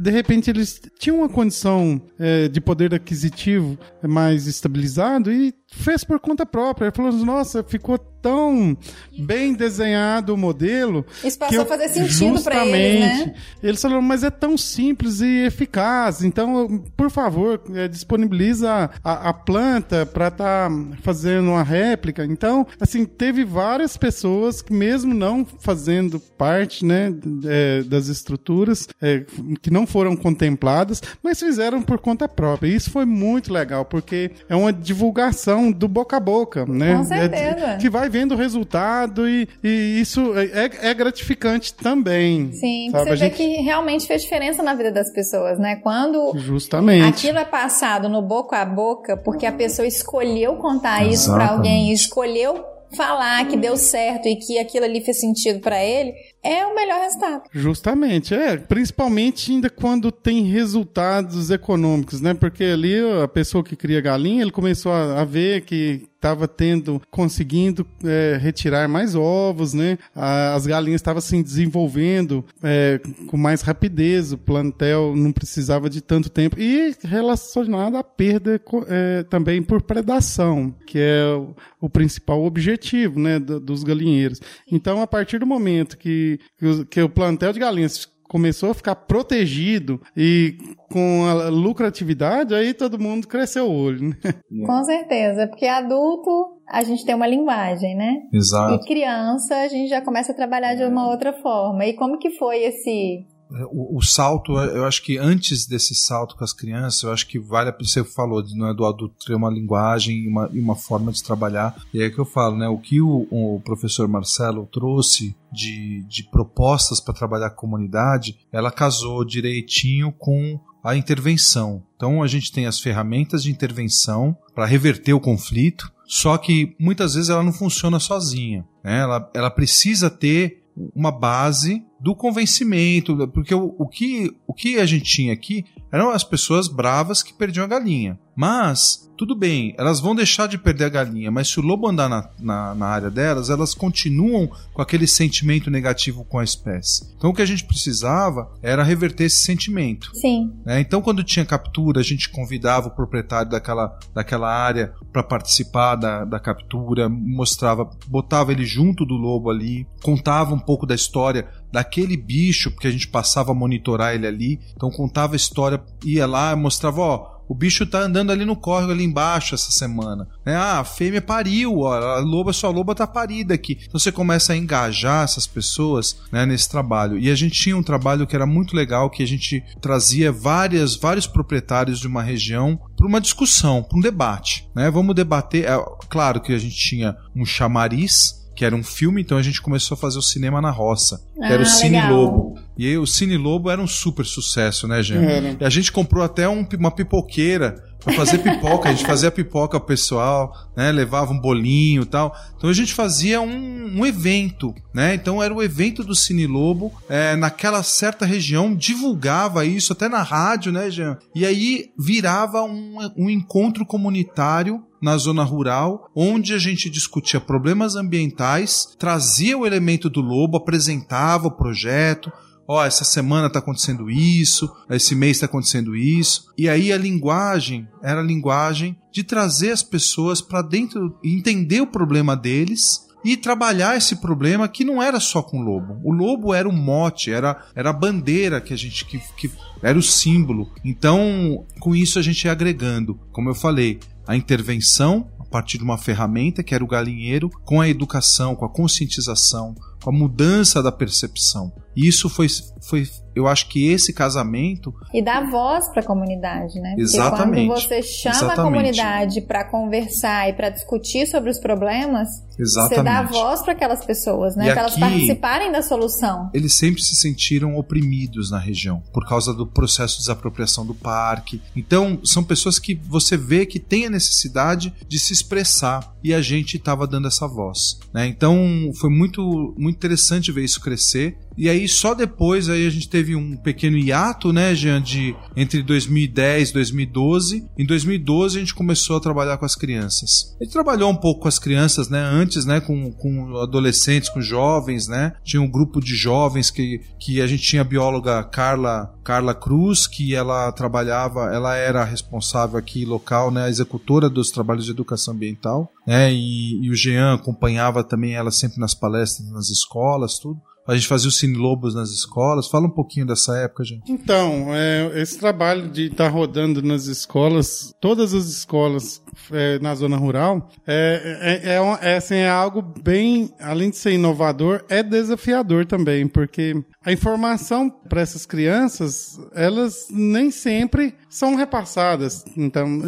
[0.00, 6.18] de repente eles tinham uma condição é, de poder aquisitivo mais estabilizado e fez por
[6.18, 6.86] conta própria.
[6.86, 8.76] Ele falou: Nossa, ficou tão
[9.18, 11.06] bem desenhado o modelo.
[11.24, 13.34] Isso passou eu, a fazer sentido para eles, né?
[13.62, 16.22] Eles falaram: Mas é tão simples e eficaz.
[16.22, 22.24] Então, por favor, é, disponibiliza a, a planta para estar tá fazendo uma réplica.
[22.24, 27.12] Então, assim, teve várias pessoas que, mesmo não fazendo parte né,
[27.46, 29.24] é, das estruturas, é,
[29.62, 32.68] que não foram contempladas, mas fizeram por conta própria.
[32.68, 36.96] E isso foi muito legal, porque é uma divulgação do boca a boca, né?
[36.96, 37.66] Com certeza.
[37.66, 42.52] É, que vai vendo o resultado e, e isso é, é, é gratificante também.
[42.52, 43.04] Sim, sabe?
[43.04, 43.36] você a vê gente...
[43.36, 45.76] que realmente fez diferença na vida das pessoas, né?
[45.76, 47.06] Quando Justamente.
[47.06, 51.14] aquilo é passado no boca a boca, porque a pessoa escolheu contar Exatamente.
[51.14, 52.64] isso para alguém, escolheu
[52.96, 57.00] falar que deu certo e que aquilo ali fez sentido para ele, é o melhor
[57.00, 57.42] resultado.
[57.52, 58.56] Justamente, é.
[58.56, 62.34] Principalmente ainda quando tem resultados econômicos, né?
[62.34, 67.00] Porque ali a pessoa que cria galinha, ele começou a, a ver que estava tendo,
[67.10, 69.96] conseguindo é, retirar mais ovos, né?
[70.14, 76.28] As galinhas estavam se desenvolvendo é, com mais rapidez, o plantel não precisava de tanto
[76.28, 83.18] tempo e relacionado à perda é, também por predação, que é o, o principal objetivo,
[83.18, 84.42] né, do, dos galinheiros.
[84.70, 88.74] Então, a partir do momento que, que, o, que o plantel de galinhas começou a
[88.74, 90.56] ficar protegido e
[90.88, 94.16] com a lucratividade, aí todo mundo cresceu o olho, né?
[94.64, 96.30] Com certeza, porque adulto
[96.68, 98.18] a gente tem uma linguagem, né?
[98.32, 98.74] Exato.
[98.74, 101.84] E criança a gente já começa a trabalhar de uma outra forma.
[101.84, 103.26] E como que foi esse
[103.70, 107.38] o, o, salto, eu acho que antes desse salto com as crianças, eu acho que
[107.38, 110.76] vale a pena, você falou, não é do adulto ter uma linguagem e uma, uma
[110.76, 114.68] forma de trabalhar, e é que eu falo, né, o que o, o professor Marcelo
[114.72, 121.82] trouxe de, de propostas para trabalhar a comunidade, ela casou direitinho com a intervenção.
[121.96, 127.14] Então a gente tem as ferramentas de intervenção para reverter o conflito, só que muitas
[127.14, 128.64] vezes ela não funciona sozinha.
[128.82, 128.98] Né?
[128.98, 130.59] Ela, ela precisa ter
[130.94, 136.10] uma base do convencimento, porque o, o, que, o que a gente tinha aqui eram
[136.10, 138.18] as pessoas bravas que perdiam a galinha.
[138.40, 142.08] Mas tudo bem, elas vão deixar de perder a galinha, mas se o lobo andar
[142.08, 147.06] na, na, na, área delas, elas continuam com aquele sentimento negativo com a espécie.
[147.18, 150.10] Então o que a gente precisava era reverter esse sentimento.
[150.16, 150.54] Sim.
[150.64, 150.80] Né?
[150.80, 156.24] Então quando tinha captura, a gente convidava o proprietário daquela, daquela área para participar da,
[156.24, 162.16] da captura, mostrava, botava ele junto do lobo ali, contava um pouco da história daquele
[162.16, 166.56] bicho, porque a gente passava a monitorar ele ali, então contava a história, ia lá,
[166.56, 170.28] mostrava, ó, o bicho tá andando ali no córrego ali embaixo essa semana.
[170.46, 170.54] Né?
[170.54, 173.76] Ah, a fêmea pariu, ó, a loba, sua loba tá parida aqui.
[173.80, 177.18] Então você começa a engajar essas pessoas né, nesse trabalho.
[177.18, 180.94] E a gente tinha um trabalho que era muito legal, que a gente trazia várias,
[180.94, 184.68] vários proprietários de uma região para uma discussão, para um debate.
[184.72, 184.88] Né?
[184.88, 185.64] Vamos debater.
[185.64, 185.76] É,
[186.08, 189.94] claro que a gente tinha um chamariz que era um filme, então a gente começou
[189.94, 192.12] a fazer o cinema na roça, que ah, era o ah, Cine legal.
[192.12, 192.58] Lobo.
[192.76, 195.56] E aí, o Cine Lobo era um super sucesso, né, gente?
[195.58, 198.90] E a gente comprou até um, uma pipoqueira para fazer pipoca.
[198.90, 200.92] A gente fazia pipoca pessoal, né?
[200.92, 202.36] Levava um bolinho e tal.
[202.54, 205.14] Então a gente fazia um, um evento, né?
[205.14, 210.22] Então era o evento do Cine Lobo é, naquela certa região, divulgava isso até na
[210.22, 211.16] rádio, né, Jean?
[211.34, 217.96] E aí virava um, um encontro comunitário na zona rural, onde a gente discutia problemas
[217.96, 222.30] ambientais, trazia o elemento do lobo, apresentava o projeto,
[222.70, 226.46] ó, oh, essa semana está acontecendo isso, esse mês está acontecendo isso.
[226.56, 231.86] E aí a linguagem era a linguagem de trazer as pessoas para dentro entender o
[231.86, 236.00] problema deles e trabalhar esse problema que não era só com o lobo.
[236.02, 239.50] O lobo era o mote, era, era a bandeira que a gente que, que
[239.82, 240.70] era o símbolo.
[240.84, 243.98] Então, com isso a gente ia agregando, como eu falei,
[244.30, 248.64] a intervenção a partir de uma ferramenta que era o galinheiro, com a educação, com
[248.64, 251.72] a conscientização, com a mudança da percepção.
[251.96, 252.46] Isso foi,
[252.80, 254.92] foi eu acho que esse casamento.
[255.14, 256.90] E dá voz para a comunidade, né?
[256.90, 257.66] Porque exatamente.
[257.66, 258.60] quando você chama exatamente.
[258.60, 262.96] a comunidade para conversar e para discutir sobre os problemas, exatamente.
[262.96, 264.70] você dá voz para aquelas pessoas, né?
[264.72, 266.50] Para elas participarem da solução.
[266.52, 271.60] Eles sempre se sentiram oprimidos na região por causa do processo de desapropriação do parque.
[271.76, 276.42] Então, são pessoas que você vê que têm a necessidade de se expressar e a
[276.42, 278.26] gente estava dando essa voz, né?
[278.26, 281.36] Então, foi muito, muito interessante ver isso crescer.
[281.60, 285.82] E aí só depois aí a gente teve um pequeno hiato, né, Jean, de entre
[285.82, 287.68] 2010 e 2012.
[287.76, 290.56] Em 2012 a gente começou a trabalhar com as crianças.
[290.58, 294.40] A gente trabalhou um pouco com as crianças, né, antes, né, com, com adolescentes, com
[294.40, 295.34] jovens, né?
[295.44, 300.06] Tinha um grupo de jovens que, que a gente tinha a bióloga Carla Carla Cruz,
[300.06, 305.34] que ela trabalhava, ela era responsável aqui local, né, a executora dos trabalhos de educação
[305.34, 310.58] ambiental, né, e, e o Jean acompanhava também ela sempre nas palestras, nas escolas, tudo.
[310.86, 312.68] A gente fazia o Cine Lobos nas escolas.
[312.68, 314.10] Fala um pouquinho dessa época, gente.
[314.10, 319.94] Então, é, esse trabalho de estar tá rodando nas escolas, todas as escolas é, na
[319.94, 325.02] zona rural, é, é, é, é, assim, é algo bem, além de ser inovador, é
[325.02, 332.44] desafiador também, porque a informação para essas crianças, elas nem sempre são repassadas.
[332.56, 333.02] Então,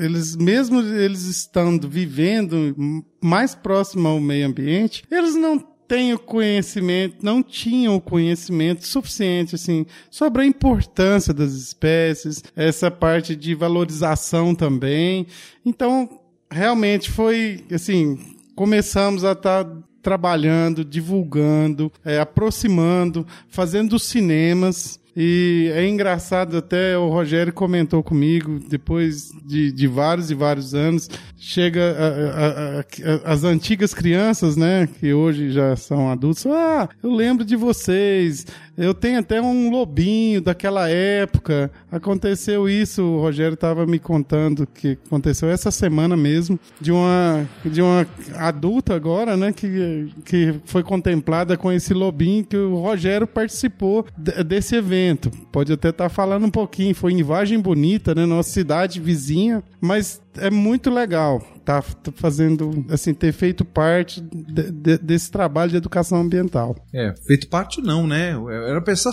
[0.00, 2.74] eles, mesmo eles estando vivendo
[3.22, 9.86] mais próximo ao meio ambiente, eles não têm o conhecimento, não tinham conhecimento suficiente assim
[10.10, 15.26] sobre a importância das espécies, essa parte de valorização também.
[15.64, 16.20] Então,
[16.50, 18.18] realmente foi assim,
[18.54, 27.08] começamos a estar tá trabalhando, divulgando, é, aproximando, fazendo cinemas e é engraçado, até o
[27.08, 33.42] Rogério comentou comigo, depois de, de vários e vários anos, chega a, a, a, as
[33.42, 38.44] antigas crianças, né, que hoje já são adultos, ah, eu lembro de vocês,
[38.76, 41.70] eu tenho até um lobinho daquela época.
[41.90, 47.80] Aconteceu isso, o Rogério estava me contando que aconteceu essa semana mesmo, de uma, de
[47.80, 54.04] uma adulta agora, né, que, que foi contemplada com esse lobinho, que o Rogério participou
[54.44, 55.05] desse evento.
[55.52, 59.62] Pode até estar tá falando um pouquinho, foi em Vargem Bonita, né, nossa cidade vizinha,
[59.80, 65.72] mas é muito legal tá, tá fazendo, assim, ter feito parte de, de, desse trabalho
[65.72, 66.76] de educação ambiental.
[66.94, 68.36] É, feito parte não, né?
[68.68, 69.12] Era a pessoa,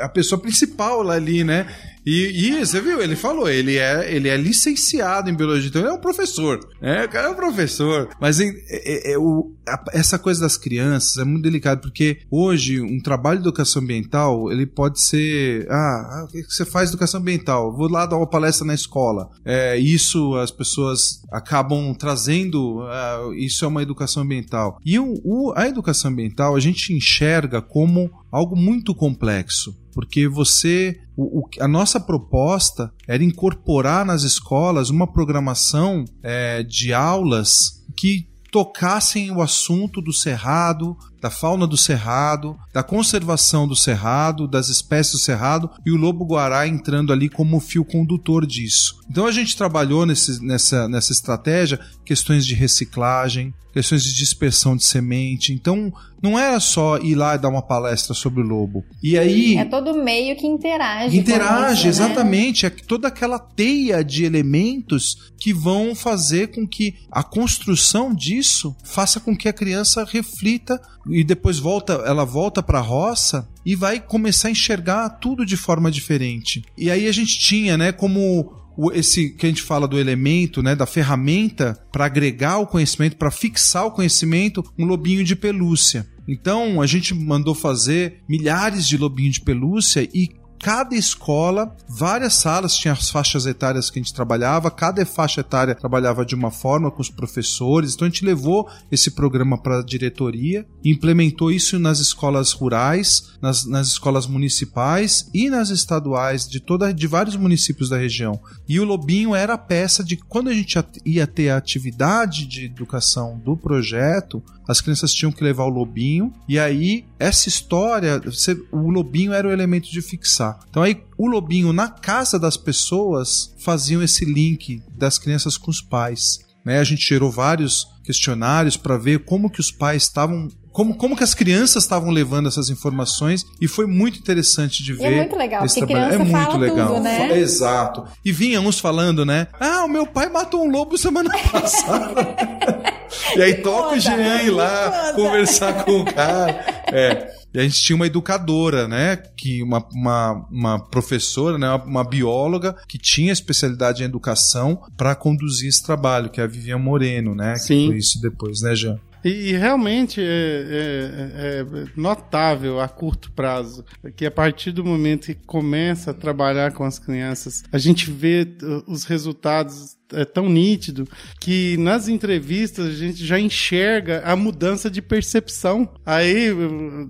[0.00, 1.66] a, pessoa principal lá ali, né?
[2.04, 5.90] E, e, você viu, ele falou, ele é, ele é licenciado em biologia, então ele
[5.90, 6.58] é um professor.
[6.80, 7.04] Né?
[7.04, 8.08] O cara é um professor.
[8.18, 12.80] Mas é, é, é o, a, essa coisa das crianças é muito delicado, porque hoje
[12.80, 15.66] um trabalho de educação ambiental, ele pode ser.
[15.70, 17.76] Ah, ah o que você faz educação ambiental?
[17.76, 19.28] Vou lá dar uma palestra na escola.
[19.44, 22.82] É, isso as pessoas acabam trazendo.
[22.82, 24.78] Ah, isso é uma educação ambiental.
[24.84, 29.76] E o, o, a educação ambiental a gente enxerga como algo muito complexo.
[29.92, 30.98] porque você.
[31.16, 38.30] O, o, a nossa proposta era incorporar nas escolas uma programação é, de aulas que
[38.50, 45.12] tocassem o assunto do cerrado, da fauna do cerrado, da conservação do cerrado, das espécies
[45.12, 49.00] do cerrado e o lobo-guará entrando ali como fio condutor disso.
[49.10, 54.84] Então a gente trabalhou nesse, nessa, nessa estratégia questões de reciclagem, questões de dispersão de
[54.84, 55.52] semente.
[55.52, 55.92] Então
[56.22, 58.84] não era só ir lá e dar uma palestra sobre o lobo.
[59.02, 61.16] E aí é todo meio que interage.
[61.16, 62.06] Interage, isso, né?
[62.06, 62.66] exatamente.
[62.66, 69.18] É toda aquela teia de elementos que vão fazer com que a construção disso faça
[69.20, 70.80] com que a criança reflita
[71.10, 75.56] e depois volta, ela volta para a roça e vai começar a enxergar tudo de
[75.56, 76.62] forma diferente.
[76.78, 78.58] E aí a gente tinha, né, como
[78.92, 83.30] esse que a gente fala do elemento, né, da ferramenta para agregar o conhecimento, para
[83.30, 86.06] fixar o conhecimento, um lobinho de pelúcia.
[86.26, 90.28] Então a gente mandou fazer milhares de lobinhos de pelúcia e
[90.60, 95.74] cada escola, várias salas tinha as faixas etárias que a gente trabalhava, cada faixa etária
[95.74, 97.94] trabalhava de uma forma com os professores.
[97.94, 103.64] Então a gente levou esse programa para a diretoria, implementou isso nas escolas rurais, nas,
[103.64, 108.38] nas escolas municipais e nas estaduais de toda de vários municípios da região.
[108.68, 112.66] E o Lobinho era a peça de quando a gente ia ter a atividade de
[112.66, 118.56] educação do projeto, as crianças tinham que levar o lobinho, e aí essa história, você,
[118.70, 120.60] o lobinho era o elemento de fixar.
[120.70, 125.80] Então aí o lobinho na casa das pessoas faziam esse link das crianças com os
[125.80, 126.38] pais.
[126.64, 126.78] Né?
[126.78, 131.24] A gente gerou vários questionários para ver como que os pais estavam como, como que
[131.24, 135.02] as crianças estavam levando essas informações e foi muito interessante de ver.
[135.02, 136.14] E é muito legal, esse porque trabalho.
[136.14, 136.88] criança é muito legal.
[136.88, 137.38] tudo, né?
[137.38, 138.04] Exato.
[138.24, 139.48] E vinha uns falando, né?
[139.58, 142.89] Ah, o meu pai matou um lobo semana passada.
[143.36, 146.64] e aí toca o Jean ir lá conversar com o cara.
[146.92, 147.40] É.
[147.52, 149.16] E a gente tinha uma educadora, né?
[149.16, 151.68] Que uma, uma, uma professora, né?
[151.84, 156.78] Uma, bióloga que tinha especialidade em educação para conduzir esse trabalho, que é a Vivian
[156.78, 157.56] Moreno, né?
[157.56, 157.82] Sim.
[157.82, 159.00] Que foi isso depois, né, Jean?
[159.24, 163.84] E, e realmente é, é, é, notável a curto prazo
[164.16, 168.48] que a partir do momento que começa a trabalhar com as crianças, a gente vê
[168.62, 171.06] uh, os resultados é tão nítido
[171.38, 175.88] que nas entrevistas a gente já enxerga a mudança de percepção.
[176.04, 176.48] Aí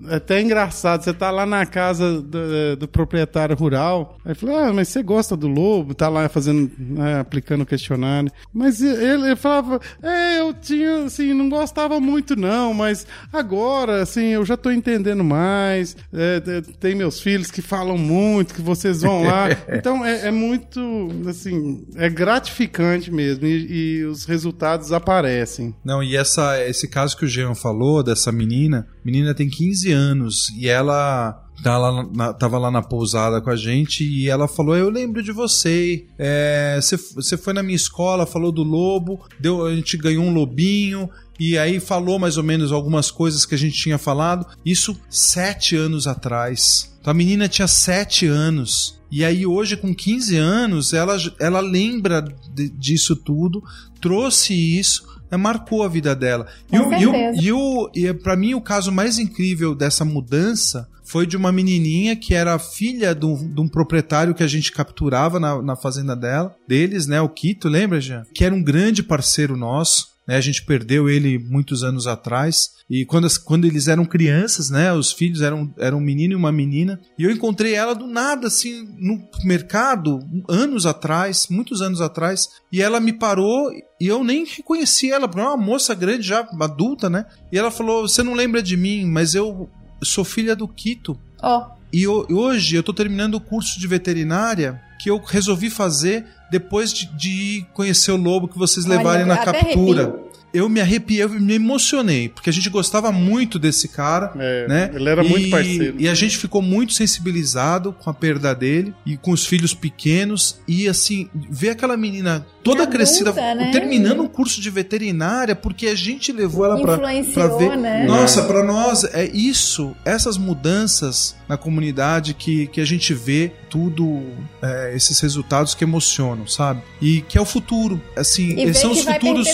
[0.08, 4.72] é até engraçado, você tá lá na casa do, do proprietário rural, aí fala, ah,
[4.72, 8.30] mas você gosta do lobo, tá lá fazendo, né, aplicando o questionário.
[8.52, 14.26] Mas ele, ele falava, é, eu tinha, assim, não gostava muito não, mas agora, assim,
[14.26, 16.40] eu já tô entendendo mais, é,
[16.78, 19.48] tem meus filhos que falam muito, que vocês vão lá.
[19.80, 20.80] Então é, é muito,
[21.28, 25.74] assim, é gratificante mesmo e, e, os resultados aparecem.
[25.84, 30.48] Não, e essa, esse caso que o Jean falou dessa menina, menina tem 15 anos
[30.56, 34.76] e ela tá lá na, tava lá na pousada com a gente e ela falou:
[34.76, 36.06] Eu lembro de você.
[36.18, 40.32] É, você, você foi na minha escola, falou do lobo, deu, a gente ganhou um
[40.32, 41.08] lobinho.
[41.38, 44.46] E aí falou mais ou menos algumas coisas que a gente tinha falado.
[44.64, 46.89] Isso sete anos atrás.
[47.00, 49.00] Então a menina tinha sete anos.
[49.10, 52.22] E aí hoje com 15 anos ela, ela lembra
[52.54, 53.62] de, disso tudo,
[54.00, 56.46] trouxe isso, né, marcou a vida dela.
[56.68, 60.04] Com e, o, e, o, e, o, e para mim o caso mais incrível dessa
[60.04, 64.46] mudança foi de uma menininha que era filha de um, de um proprietário que a
[64.46, 68.22] gente capturava na, na fazenda dela, deles, né, o Quito, lembra, Jean?
[68.32, 70.09] Que era um grande parceiro nosso.
[70.30, 72.76] Né, a gente perdeu ele muitos anos atrás.
[72.88, 74.92] E quando, as, quando eles eram crianças, né?
[74.92, 77.00] Os filhos eram, eram um menino e uma menina.
[77.18, 82.48] E eu encontrei ela do nada, assim, no mercado, anos atrás, muitos anos atrás.
[82.70, 86.48] E ela me parou e eu nem reconheci ela, porque é uma moça grande, já
[86.60, 87.26] adulta, né?
[87.50, 89.68] E ela falou: Você não lembra de mim, mas eu
[90.00, 91.18] sou filha do Quito.
[91.42, 91.58] Ó.
[91.58, 91.80] Oh.
[91.92, 97.06] E hoje eu tô terminando o curso de veterinária que eu resolvi fazer depois de,
[97.06, 100.02] de conhecer o lobo que vocês Olha, levarem na captura.
[100.02, 104.66] Arrepio eu me arrepiei, eu me emocionei, porque a gente gostava muito desse cara, é,
[104.66, 104.90] né?
[104.92, 105.94] Ele era e, muito parceiro.
[105.98, 110.60] E a gente ficou muito sensibilizado com a perda dele e com os filhos pequenos
[110.66, 113.70] e assim, ver aquela menina toda adulta, crescida, né?
[113.72, 117.76] terminando um curso de veterinária, porque a gente levou ela para ver.
[117.76, 118.04] Né?
[118.06, 124.22] Nossa, para nós é isso, essas mudanças na comunidade que, que a gente vê tudo,
[124.62, 126.82] é, esses resultados que emocionam, sabe?
[127.00, 129.46] E que é o futuro, assim, e são os futuros,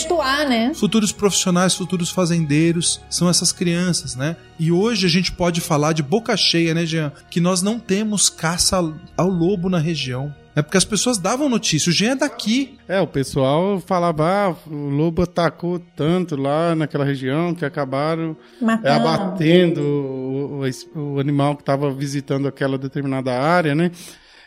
[0.47, 0.73] né?
[0.75, 4.35] futuros profissionais, futuros fazendeiros, são essas crianças, né?
[4.59, 8.29] E hoje a gente pode falar de boca cheia, né, Jean, que nós não temos
[8.29, 8.77] caça
[9.15, 10.33] ao lobo na região.
[10.57, 11.91] É porque as pessoas davam notícia.
[11.91, 12.79] O Jean é daqui.
[12.87, 18.35] É, o pessoal falava, ah, o lobo atacou tanto lá naquela região que acabaram
[18.83, 20.61] é, abatendo o,
[20.95, 23.91] o animal que estava visitando aquela determinada área, né?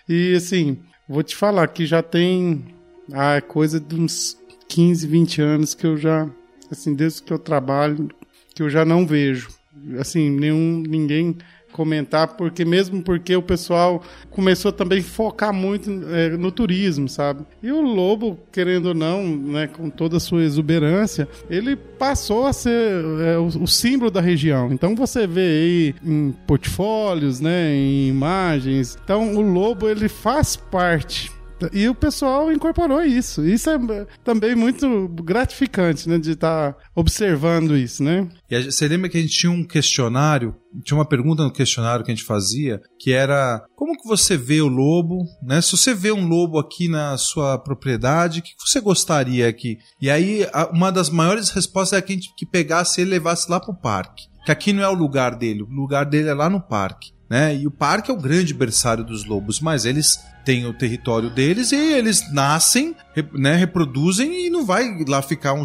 [0.08, 2.64] E assim, vou te falar que já tem
[3.12, 4.36] a ah, coisa de uns
[4.68, 6.28] 15, 20 anos que eu já,
[6.72, 8.08] assim, desde que eu trabalho,
[8.52, 9.48] que eu já não vejo.
[10.00, 11.38] Assim, nenhum, ninguém
[11.80, 17.42] comentar, porque mesmo porque o pessoal começou também a focar muito é, no turismo, sabe?
[17.62, 22.52] E o Lobo, querendo ou não, né, com toda a sua exuberância, ele passou a
[22.52, 24.70] ser é, o, o, símbolo da região.
[24.70, 28.98] Então você vê aí em portfólios, né, em imagens.
[29.02, 31.32] Então o Lobo ele faz parte
[31.72, 33.44] e o pessoal incorporou isso.
[33.44, 36.18] Isso é também muito gratificante, né?
[36.18, 38.28] De estar tá observando isso, né?
[38.50, 40.54] E você lembra que a gente tinha um questionário,
[40.84, 44.60] tinha uma pergunta no questionário que a gente fazia, que era como que você vê
[44.60, 45.60] o lobo, né?
[45.60, 49.78] Se você vê um lobo aqui na sua propriedade, o que você gostaria aqui?
[50.00, 53.58] E aí, uma das maiores respostas é que a gente que pegasse e levasse lá
[53.60, 54.30] pro parque.
[54.44, 57.12] Que aqui não é o lugar dele, o lugar dele é lá no parque.
[57.28, 57.56] Né?
[57.56, 61.70] E o parque é o grande berçário dos lobos, mas eles têm o território deles
[61.70, 62.96] e eles nascem,
[63.32, 65.64] né, reproduzem e não vai lá ficar um,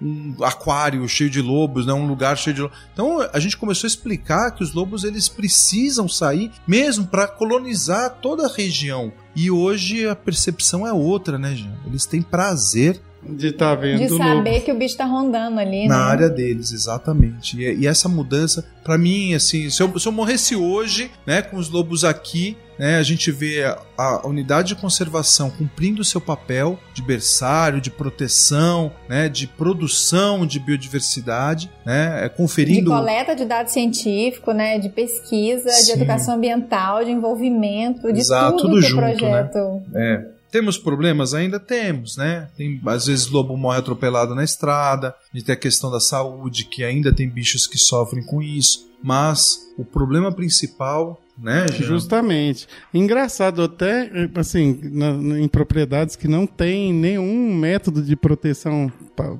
[0.00, 2.78] um aquário cheio de lobos, né, um lugar cheio de lobos.
[2.92, 8.16] Então a gente começou a explicar que os lobos eles precisam sair mesmo para colonizar
[8.22, 9.12] toda a região.
[9.36, 11.76] E hoje a percepção é outra, né, Jean?
[11.86, 14.64] Eles têm prazer de estar tá vendo De saber lobo.
[14.64, 16.02] que o bicho está rondando ali, Na né?
[16.02, 17.60] área deles, exatamente.
[17.60, 21.56] E, e essa mudança, para mim, assim, se eu, se eu morresse hoje, né, com
[21.56, 26.20] os lobos aqui, né, a gente vê a, a, unidade de conservação cumprindo o seu
[26.20, 32.90] papel de berçário, de proteção, né, de produção de biodiversidade, né, é, conferindo...
[32.90, 35.84] De coleta de dados científicos, né, de pesquisa, Sim.
[35.86, 39.12] de educação ambiental, de envolvimento, de Exato, tudo, tudo junto, né?
[39.18, 39.82] projeto...
[39.90, 40.24] Né?
[40.34, 40.37] É.
[40.50, 41.34] Temos problemas?
[41.34, 42.48] Ainda temos, né?
[42.56, 46.64] Tem, às vezes lobo morre atropelado na estrada, a gente tem a questão da saúde,
[46.64, 48.88] que ainda tem bichos que sofrem com isso.
[49.02, 51.66] Mas o problema principal né?
[51.78, 52.66] Justamente.
[52.92, 58.92] Engraçado até, assim, na, em propriedades que não tem nenhum método de proteção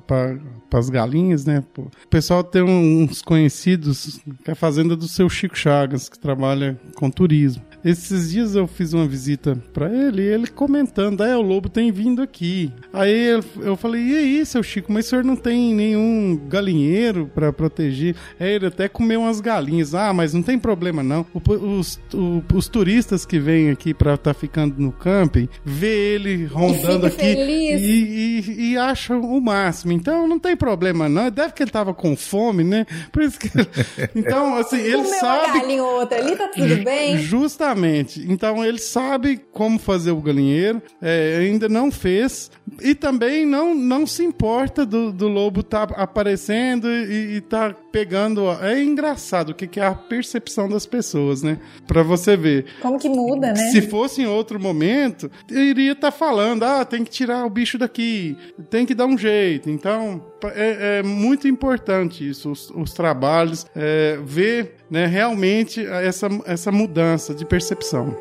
[0.07, 0.39] para
[0.71, 1.63] as galinhas, né?
[1.77, 6.79] O pessoal tem uns conhecidos que é a fazenda do seu Chico Chagas, que trabalha
[6.95, 7.61] com turismo.
[7.83, 11.91] Esses dias eu fiz uma visita para ele e ele comentando: Ah, o lobo tem
[11.91, 12.71] vindo aqui.
[12.91, 17.53] Aí eu falei: E aí, seu Chico, mas o senhor não tem nenhum galinheiro para
[17.53, 18.15] proteger?
[18.39, 19.95] Aí ele até comeu umas galinhas.
[19.95, 21.25] Ah, mas não tem problema não.
[21.33, 26.45] Os, os, os turistas que vêm aqui para estar tá ficando no camping, vê ele
[26.45, 29.93] rondando aqui e, e, e, acham o máximo.
[29.93, 31.31] Então não tem problema não.
[31.31, 32.85] Deve que ele tava com fome, né?
[33.11, 33.49] Por isso que.
[34.15, 35.51] Então, assim, ele Comeu sabe.
[35.51, 37.17] Uma galinha ou outra ali, tá tudo bem?
[37.17, 38.25] Justamente Exatamente.
[38.27, 42.49] Então ele sabe como fazer o galinheiro, é, ainda não fez
[42.81, 47.79] e também não, não se importa do, do lobo estar tá aparecendo e, estar tá
[47.91, 48.49] pegando.
[48.61, 51.59] É engraçado o que, que é a percepção das pessoas, né?
[51.87, 52.65] Para você ver.
[52.81, 53.71] Como que muda, né?
[53.71, 57.77] Se fosse em outro momento, iria estar tá falando: ah, tem que tirar o bicho
[57.77, 58.37] daqui,
[58.69, 59.69] tem que dar um jeito.
[59.69, 66.71] Então é, é muito importante isso, os, os trabalhos, é, ver né, realmente essa, essa
[66.71, 68.15] mudança de percepção.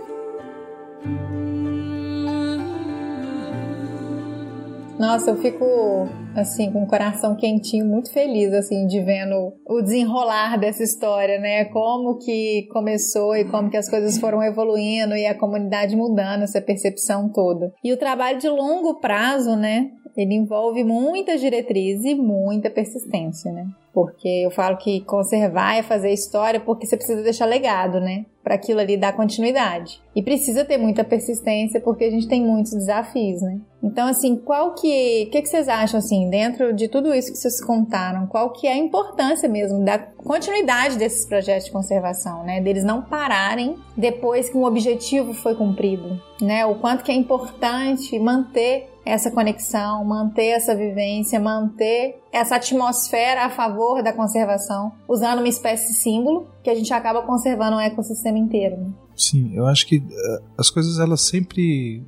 [4.98, 10.58] Nossa, eu fico assim com o coração quentinho, muito feliz assim de vendo o desenrolar
[10.58, 11.66] dessa história, né?
[11.66, 16.60] Como que começou e como que as coisas foram evoluindo e a comunidade mudando essa
[16.60, 17.72] percepção toda.
[17.82, 19.86] E o trabalho de longo prazo, né?
[20.18, 23.68] Ele envolve muitas diretrizes e muita persistência, né?
[23.94, 28.26] Porque eu falo que conservar é fazer história porque você precisa deixar legado, né?
[28.42, 30.00] Para aquilo ali dar continuidade.
[30.16, 33.60] E precisa ter muita persistência porque a gente tem muitos desafios, né?
[33.80, 35.26] Então, assim, qual que.
[35.28, 38.66] O que, que vocês acham, assim, dentro de tudo isso que vocês contaram, qual que
[38.66, 42.60] é a importância mesmo da continuidade desses projetos de conservação, né?
[42.60, 46.66] Deles não pararem depois que um objetivo foi cumprido, né?
[46.66, 53.50] O quanto que é importante manter essa conexão, manter essa vivência, manter essa atmosfera a
[53.50, 58.76] favor da conservação, usando uma espécie símbolo, que a gente acaba conservando o ecossistema inteiro.
[58.76, 58.92] Né?
[59.16, 62.04] Sim, eu acho que uh, as coisas elas sempre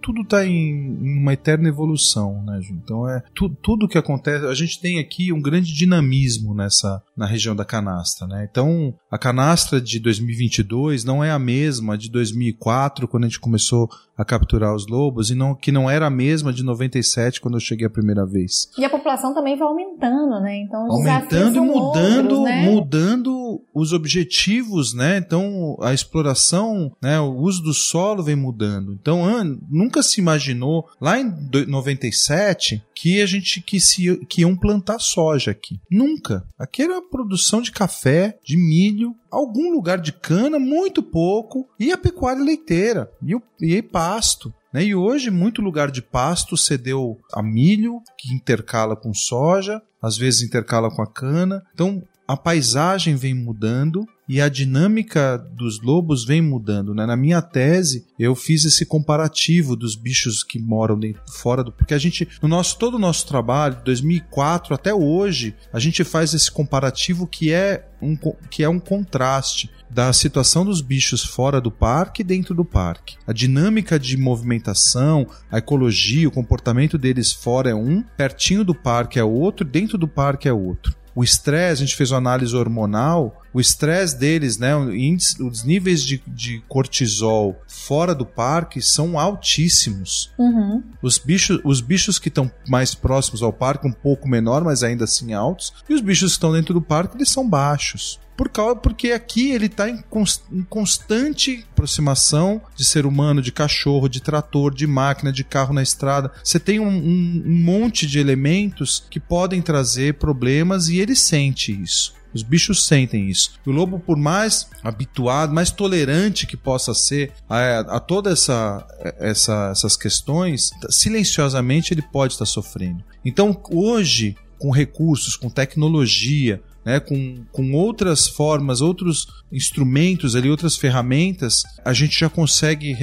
[0.00, 2.74] tudo está em, uma eterna evolução, né, Ju?
[2.74, 4.46] Então é tu, tudo que acontece.
[4.46, 8.48] A gente tem aqui um grande dinamismo nessa na região da canastra, né?
[8.50, 13.88] Então a canastra de 2022 não é a mesma de 2004 quando a gente começou
[14.16, 17.60] a capturar os lobos e não que não era a mesma de 97 quando eu
[17.60, 18.70] cheguei a primeira vez.
[18.76, 20.58] E a população também vai aumentando, né?
[20.58, 22.70] Então aumentando e mudando, outros, né?
[22.70, 25.18] mudando mudando os objetivos, né?
[25.18, 27.18] Então a exploração, né?
[27.20, 28.92] O uso do solo vem mudando.
[28.92, 29.22] Então
[29.68, 31.32] nunca se imaginou lá em
[31.66, 35.80] 97 que a gente que se que iam plantar soja aqui.
[35.90, 36.44] Nunca.
[36.58, 41.98] Aqui era produção de café, de milho, algum lugar de cana, muito pouco, e a
[41.98, 44.52] pecuária leiteira, e, o, e pasto.
[44.72, 44.84] Né?
[44.84, 50.42] E hoje, muito lugar de pasto cedeu a milho, que intercala com soja, às vezes
[50.42, 51.62] intercala com a cana.
[51.74, 56.94] Então, a paisagem vem mudando e a dinâmica dos lobos vem mudando.
[56.94, 57.04] Né?
[57.04, 61.72] Na minha tese, eu fiz esse comparativo dos bichos que moram dentro, fora do.
[61.72, 66.04] Porque a gente, no nosso todo o nosso trabalho, de 2004 até hoje, a gente
[66.04, 68.16] faz esse comparativo que é um,
[68.48, 73.16] que é um contraste da situação dos bichos fora do parque e dentro do parque.
[73.26, 79.18] A dinâmica de movimentação, a ecologia, o comportamento deles fora é um, pertinho do parque
[79.18, 80.99] é outro, dentro do parque é outro.
[81.14, 86.22] O estresse, a gente fez uma análise hormonal, o estresse deles, né, os níveis de,
[86.26, 90.32] de, cortisol fora do parque são altíssimos.
[90.38, 90.82] Uhum.
[91.02, 95.04] Os, bichos, os bichos que estão mais próximos ao parque, um pouco menor, mas ainda
[95.04, 98.76] assim altos, e os bichos que estão dentro do parque, eles são baixos por causa,
[98.76, 104.18] porque aqui ele está em, const, em, constante aproximação de ser humano, de cachorro, de
[104.22, 106.32] trator, de máquina, de carro na estrada.
[106.42, 111.70] Você tem um, um, um monte de elementos que podem trazer problemas e ele sente
[111.82, 112.14] isso.
[112.34, 113.52] Os bichos sentem isso.
[113.66, 118.86] o lobo, por mais habituado, mais tolerante que possa ser a, a todas essa,
[119.18, 123.02] essa, essas questões, silenciosamente ele pode estar sofrendo.
[123.24, 130.76] Então, hoje, com recursos, com tecnologia, né, com, com outras formas, outros instrumentos ali, outras
[130.76, 132.96] ferramentas, a gente já consegue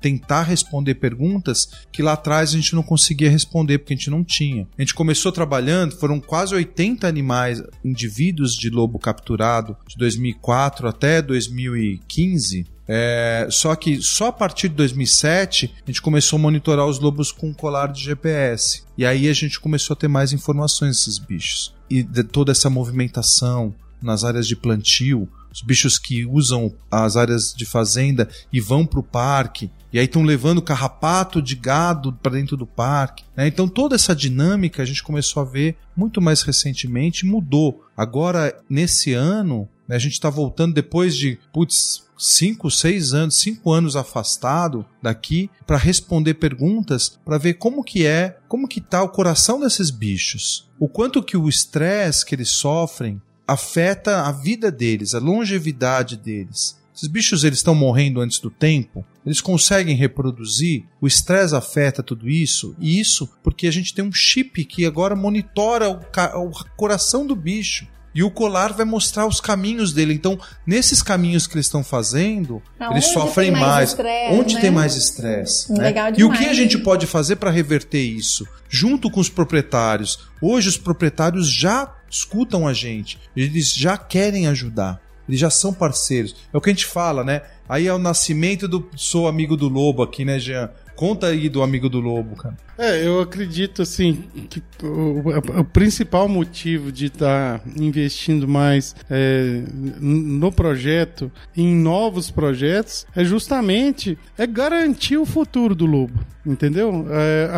[0.00, 4.24] tentar responder perguntas que lá atrás a gente não conseguia responder porque a gente não
[4.24, 4.66] tinha.
[4.76, 11.22] A gente começou trabalhando, foram quase 80 animais, indivíduos de lobo capturado de 2004 até
[11.22, 12.73] 2015.
[12.86, 17.32] É, só que só a partir de 2007 a gente começou a monitorar os lobos
[17.32, 18.82] com colar de GPS.
[18.96, 22.68] E aí a gente começou a ter mais informações desses bichos e de toda essa
[22.70, 28.84] movimentação nas áreas de plantio, os bichos que usam as áreas de fazenda e vão
[28.84, 33.24] para o parque, e aí estão levando carrapato de gado para dentro do parque.
[33.36, 33.46] Né?
[33.46, 37.84] Então toda essa dinâmica a gente começou a ver muito mais recentemente, mudou.
[37.96, 43.96] Agora, nesse ano, a gente está voltando depois de, putz, cinco, seis anos, cinco anos
[43.96, 49.60] afastado daqui para responder perguntas, para ver como que é, como que tá o coração
[49.60, 55.18] desses bichos, o quanto que o estresse que eles sofrem afeta a vida deles, a
[55.18, 56.82] longevidade deles.
[56.94, 62.28] Esses bichos eles estão morrendo antes do tempo, eles conseguem reproduzir, o estresse afeta tudo
[62.28, 65.98] isso, e isso porque a gente tem um chip que agora monitora o,
[66.46, 67.88] o coração do bicho.
[68.14, 70.14] E o colar vai mostrar os caminhos dele.
[70.14, 73.64] Então, nesses caminhos que eles estão fazendo, Aonde eles sofrem mais.
[73.64, 73.88] mais.
[73.90, 74.60] Estresse, onde né?
[74.60, 75.72] tem mais estresse.
[75.72, 75.94] Né?
[76.16, 78.46] E o que a gente pode fazer para reverter isso?
[78.68, 80.20] Junto com os proprietários.
[80.40, 83.18] Hoje, os proprietários já escutam a gente.
[83.36, 85.00] Eles já querem ajudar.
[85.28, 86.36] Eles já são parceiros.
[86.52, 87.42] É o que a gente fala, né?
[87.68, 90.70] Aí é o nascimento do Sou Amigo do Lobo aqui, né, Jean?
[90.94, 92.56] Conta aí do Amigo do Lobo, cara.
[92.78, 95.22] É, eu acredito assim que o,
[95.60, 99.62] o principal motivo de estar tá investindo mais é,
[100.00, 107.06] no projeto, em novos projetos, é justamente é garantir o futuro do Lobo, entendeu?
[107.10, 107.50] É,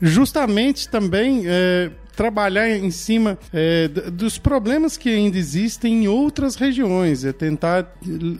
[0.00, 7.24] justamente também é, trabalhar em cima é, dos problemas que ainda existem em outras regiões,
[7.24, 7.92] é tentar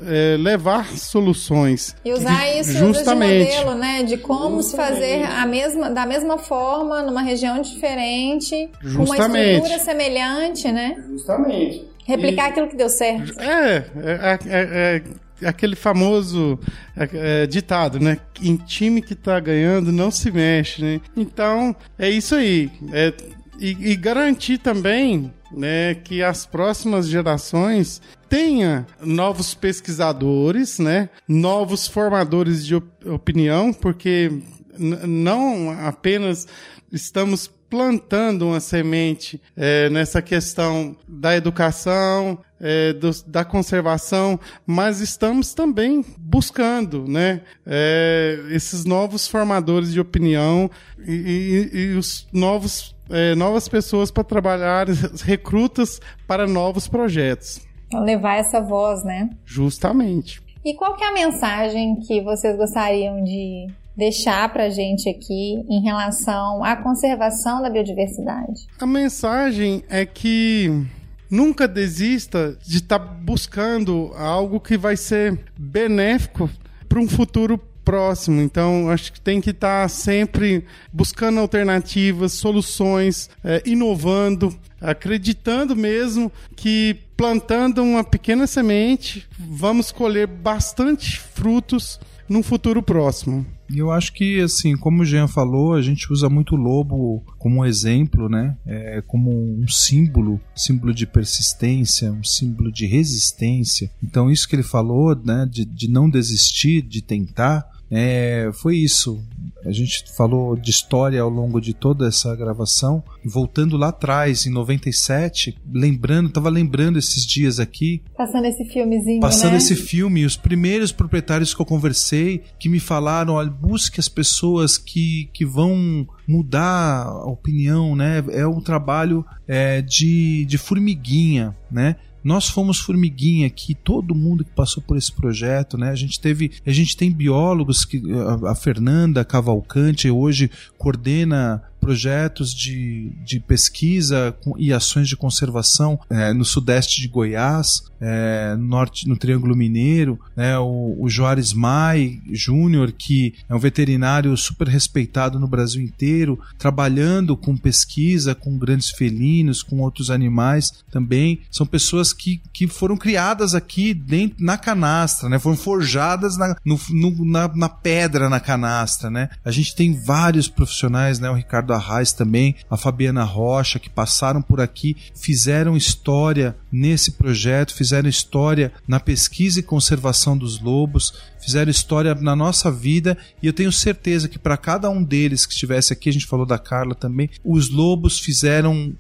[0.07, 1.97] é, levar soluções.
[2.05, 3.51] E usar isso justamente.
[3.51, 4.03] de modelo, né?
[4.03, 4.95] De como justamente.
[4.95, 9.17] fazer a mesma, da mesma forma numa região diferente, justamente.
[9.17, 10.97] com uma estrutura semelhante, né?
[11.11, 11.85] Justamente.
[12.05, 13.39] Replicar e, aquilo que deu certo.
[13.41, 15.03] É, é, é,
[15.41, 16.59] é aquele famoso
[16.97, 18.19] é, é, ditado, né?
[18.43, 21.01] Em time que tá ganhando não se mexe, né?
[21.17, 22.71] Então, é isso aí.
[22.93, 23.13] É
[23.59, 32.65] e, e garantir também né, que as próximas gerações tenha novos pesquisadores, né, novos formadores
[32.65, 34.33] de op opinião, porque
[34.79, 36.47] não apenas
[36.91, 45.55] estamos plantando uma semente é, nessa questão da educação, é, do, da conservação, mas estamos
[45.55, 50.71] também buscando né, é, esses novos formadores de opinião
[51.03, 54.87] e, e, e os novos é, novas pessoas para trabalhar,
[55.23, 57.61] recrutas para novos projetos.
[57.93, 59.29] Levar essa voz, né?
[59.45, 60.43] Justamente.
[60.65, 65.63] E qual que é a mensagem que vocês gostariam de deixar para a gente aqui
[65.69, 68.67] em relação à conservação da biodiversidade?
[68.81, 70.87] A mensagem é que
[71.31, 76.49] nunca desista de estar tá buscando algo que vai ser benéfico
[76.89, 78.41] para um futuro próximo.
[78.41, 86.31] Então, acho que tem que estar tá sempre buscando alternativas, soluções, é, inovando, acreditando mesmo
[86.57, 93.47] que plantando uma pequena semente, vamos colher bastante frutos num futuro próximo.
[93.71, 97.23] E eu acho que, assim, como o Jean falou, a gente usa muito o lobo
[97.39, 98.57] como exemplo, né?
[98.67, 103.91] É, como um símbolo, símbolo de persistência, um símbolo de resistência.
[104.03, 109.23] Então, isso que ele falou, né, de, de não desistir, de tentar, é, foi isso.
[109.67, 113.05] A gente falou de história ao longo de toda essa gravação.
[113.23, 118.03] Voltando lá atrás, em 97, lembrando, tava lembrando esses dias aqui.
[118.17, 119.21] Passando esse filmezinho.
[119.21, 119.59] Passando né?
[119.59, 124.79] esse filme, os primeiros proprietários que eu conversei que me falaram: olha, busque as pessoas
[124.79, 128.25] que, que vão mudar a opinião, né?
[128.31, 131.97] É um trabalho é, de, de formiguinha, né?
[132.23, 135.91] Nós fomos formiguinha aqui, todo mundo que passou por esse projeto, né?
[135.91, 138.01] A gente teve, a gente tem biólogos que
[138.47, 146.45] a, Fernanda Cavalcante hoje coordena projetos de, de pesquisa e ações de conservação é, no
[146.45, 152.93] sudeste de Goiás, é, no, norte, no Triângulo Mineiro, né, o, o Joares Mai Júnior,
[152.97, 159.63] que é um veterinário super respeitado no Brasil inteiro, trabalhando com pesquisa com grandes felinos,
[159.63, 161.41] com outros animais também.
[161.51, 166.79] São pessoas que, que foram criadas aqui dentro, na canastra, né, foram forjadas na, no,
[166.91, 169.11] no, na, na pedra na canastra.
[169.11, 169.29] Né.
[169.45, 174.41] A gente tem vários profissionais, né, o Ricardo Arraes também, a Fabiana Rocha, que passaram
[174.43, 181.71] por aqui, fizeram história nesse projeto, fizeram história na pesquisa e conservação dos lobos, fizeram
[181.71, 185.93] história na nossa vida e eu tenho certeza que para cada um deles que estivesse
[185.93, 188.95] aqui, a gente falou da Carla também, os lobos fizeram,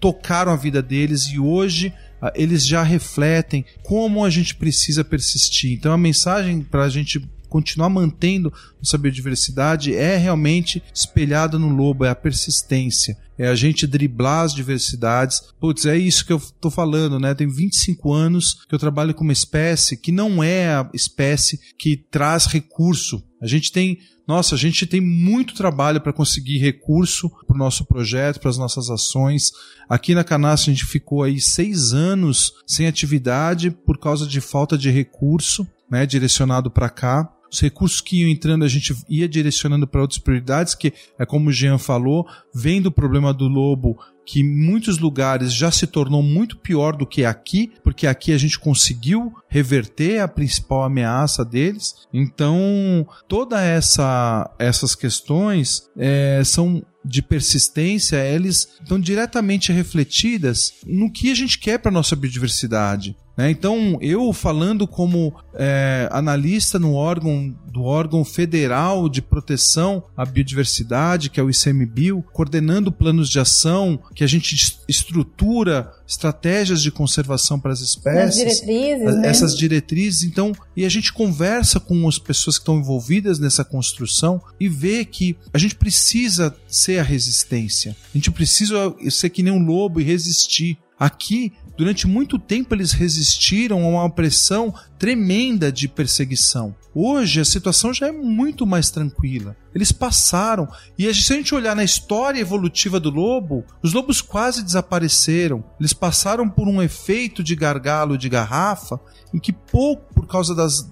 [0.00, 5.72] tocaram a vida deles e hoje ah, eles já refletem como a gente precisa persistir.
[5.72, 7.22] Então a mensagem para a gente
[7.54, 8.52] continuar mantendo
[8.82, 13.16] nossa biodiversidade é realmente espelhada no lobo, é a persistência.
[13.38, 15.40] É a gente driblar as diversidades.
[15.60, 17.32] Putz, é isso que eu tô falando, né?
[17.32, 21.96] Tem 25 anos que eu trabalho com uma espécie que não é a espécie que
[21.96, 23.22] traz recurso.
[23.40, 27.84] A gente tem nossa, a gente tem muito trabalho para conseguir recurso para o nosso
[27.84, 29.52] projeto, para as nossas ações.
[29.88, 34.78] Aqui na Canastra a gente ficou aí seis anos sem atividade por causa de falta
[34.78, 39.86] de recurso, né, direcionado para cá os recursos que iam entrando a gente ia direcionando
[39.86, 43.96] para outras prioridades, que é como o Jean falou, vendo o problema do lobo
[44.26, 48.38] que em muitos lugares já se tornou muito pior do que aqui, porque aqui a
[48.38, 51.94] gente conseguiu reverter a principal ameaça deles.
[52.12, 61.30] Então, toda essa essas questões é, são de persistência, eles estão diretamente refletidas no que
[61.30, 63.14] a gente quer para nossa biodiversidade.
[63.36, 63.50] Né?
[63.50, 71.28] Então, eu falando como é, analista no órgão do órgão federal de proteção à biodiversidade,
[71.28, 77.58] que é o ICMBio, coordenando planos de ação, que a gente estrutura estratégias de conservação
[77.58, 79.28] para as espécies, as diretrizes, né?
[79.28, 80.22] essas diretrizes.
[80.22, 85.04] Então, e a gente conversa com as pessoas que estão envolvidas nessa construção e vê
[85.04, 87.96] que a gente precisa ser a resistência.
[88.14, 90.78] A gente precisa ser que nem um lobo e resistir.
[90.96, 96.74] Aqui Durante muito tempo eles resistiram a uma pressão tremenda de perseguição.
[96.94, 99.56] Hoje a situação já é muito mais tranquila.
[99.74, 104.62] Eles passaram, e se a gente olhar na história evolutiva do lobo, os lobos quase
[104.62, 105.64] desapareceram.
[105.80, 109.00] Eles passaram por um efeito de gargalo de garrafa,
[109.32, 110.88] em que pouco, por causa das,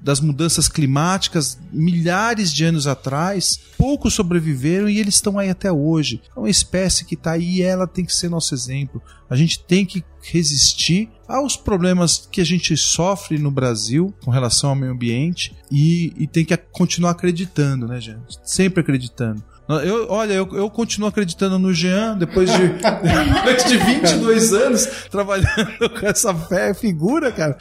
[0.00, 6.22] das mudanças climáticas, milhares de anos atrás, poucos sobreviveram e eles estão aí até hoje.
[6.34, 9.02] É uma espécie que está aí e ela tem que ser nosso exemplo.
[9.28, 14.70] A gente tem que resistir aos problemas que a gente sofre no Brasil com relação
[14.70, 18.38] ao meio ambiente e, e tem que continuar acreditando, né, gente?
[18.44, 19.42] Sempre acreditando.
[19.78, 25.90] Eu, olha, eu, eu continuo acreditando no Jean depois de, depois de 22 anos trabalhando
[25.90, 27.56] com essa fé figura, cara.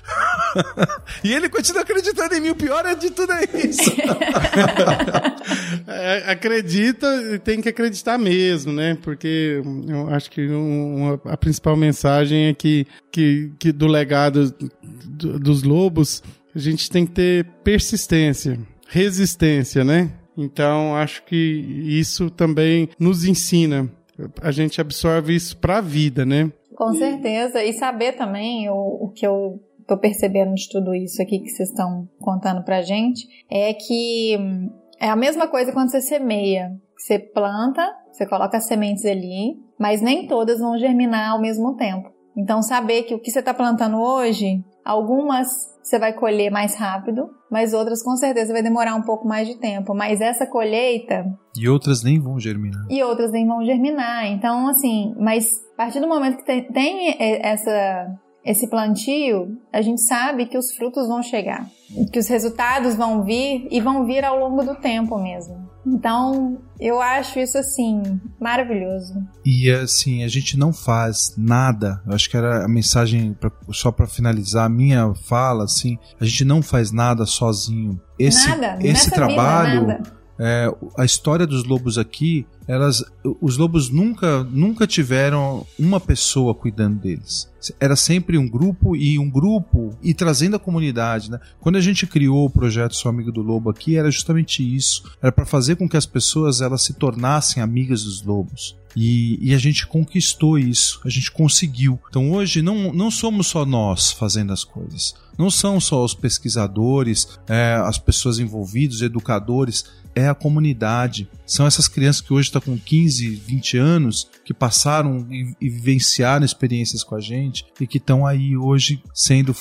[1.24, 2.50] e ele continua acreditando em mim.
[2.50, 3.92] O pior é de tudo é isso.
[5.88, 8.98] é, acredita e tem que acreditar mesmo, né?
[9.02, 10.48] Porque eu acho que
[11.26, 16.24] a principal mensagem é que, que, que do legado do, dos lobos
[16.56, 20.12] a gente tem que ter persistência, resistência, né?
[20.42, 23.92] Então, acho que isso também nos ensina.
[24.42, 26.50] A gente absorve isso para a vida, né?
[26.76, 27.62] Com certeza.
[27.62, 31.70] E saber também o, o que eu tô percebendo de tudo isso aqui que vocês
[31.70, 34.38] estão contando pra gente é que
[35.00, 36.72] é a mesma coisa quando você semeia.
[36.98, 42.10] Você planta, você coloca as sementes ali, mas nem todas vão germinar ao mesmo tempo.
[42.38, 45.50] Então, saber que o que você está plantando hoje, algumas
[45.90, 49.58] você vai colher mais rápido, mas outras com certeza vai demorar um pouco mais de
[49.58, 49.96] tempo.
[49.96, 51.26] Mas essa colheita.
[51.58, 52.86] E outras nem vão germinar.
[52.90, 54.28] E outras nem vão germinar.
[54.28, 58.08] Então, assim, mas a partir do momento que tem, tem essa
[58.50, 61.70] esse plantio, a gente sabe que os frutos vão chegar,
[62.12, 65.70] que os resultados vão vir e vão vir ao longo do tempo mesmo.
[65.86, 68.02] Então, eu acho isso assim
[68.42, 69.14] maravilhoso.
[69.46, 72.02] E assim, a gente não faz nada.
[72.08, 76.26] Eu acho que era a mensagem pra, só para finalizar a minha fala, assim, a
[76.26, 78.02] gente não faz nada sozinho.
[78.18, 80.19] Esse nada, esse trabalho vida, nada.
[80.40, 83.04] É, a história dos lobos aqui, elas,
[83.42, 87.50] os lobos nunca, nunca tiveram uma pessoa cuidando deles.
[87.78, 91.40] Era sempre um grupo e um grupo e trazendo a comunidade, né?
[91.60, 95.12] Quando a gente criou o projeto Sou Amigo do Lobo aqui, era justamente isso.
[95.22, 98.80] Era para fazer com que as pessoas elas se tornassem amigas dos lobos.
[98.96, 102.00] E, e, a gente conquistou isso, a gente conseguiu.
[102.10, 105.14] Então hoje não, não somos só nós fazendo as coisas.
[105.38, 109.86] Não são só os pesquisadores, é, as pessoas envolvidas, educadores,
[110.16, 111.30] é a comunidade.
[111.46, 116.46] São essas crianças que hoje estão com 15, 20 anos, que passaram e, e vivenciaram
[116.46, 119.56] experiências com a gente e que estão aí hoje sendo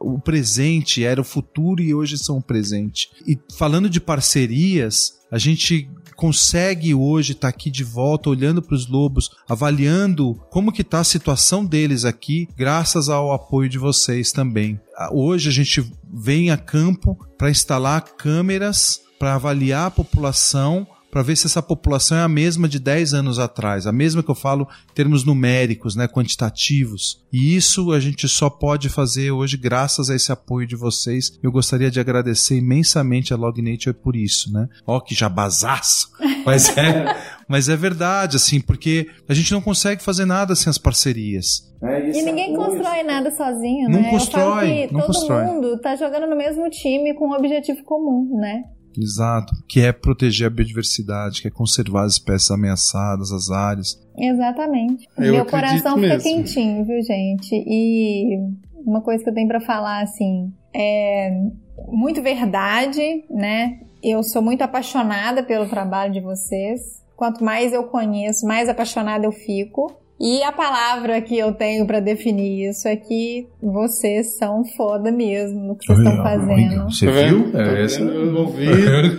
[0.00, 3.08] o presente, era o futuro e hoje são o presente.
[3.26, 8.74] E falando de parcerias, a gente consegue hoje estar tá aqui de volta olhando para
[8.74, 14.30] os lobos, avaliando como que está a situação deles aqui, graças ao apoio de vocês
[14.30, 14.78] também.
[15.10, 21.36] Hoje a gente vem a campo para instalar câmeras para avaliar a população para ver
[21.36, 24.66] se essa população é a mesma de 10 anos atrás, a mesma que eu falo
[24.90, 27.22] em termos numéricos, né, quantitativos.
[27.30, 31.38] E isso a gente só pode fazer hoje graças a esse apoio de vocês.
[31.40, 34.68] Eu gostaria de agradecer imensamente a Log Nature por isso, né?
[34.86, 36.10] Ó, que jabazaço!
[36.44, 37.16] Mas é,
[37.46, 41.72] mas é verdade, assim, porque a gente não consegue fazer nada sem as parcerias.
[41.80, 44.10] É, e ninguém apoio, constrói nada sozinho, não né?
[44.10, 45.44] Constrói, Eu falo que não todo constrói.
[45.44, 48.64] mundo tá jogando no mesmo time com um objetivo comum, né?
[48.98, 54.00] Exato, que é proteger a biodiversidade, que é conservar as espécies ameaçadas, as áreas.
[54.16, 55.08] Exatamente.
[55.16, 56.22] Eu Meu coração acredito fica mesmo.
[56.22, 57.54] quentinho, viu, gente?
[57.54, 58.38] E
[58.84, 61.30] uma coisa que eu tenho pra falar, assim, é
[61.88, 63.80] muito verdade, né?
[64.02, 67.02] Eu sou muito apaixonada pelo trabalho de vocês.
[67.16, 70.01] Quanto mais eu conheço, mais apaixonada eu fico.
[70.24, 75.58] E a palavra que eu tenho pra definir isso é que vocês são foda mesmo
[75.58, 76.84] no que vocês estão fazendo.
[76.84, 77.42] Você Tá viu?
[77.42, 77.52] vendo?
[77.52, 78.00] Tá É essa.
[78.02, 78.66] Eu ouvi.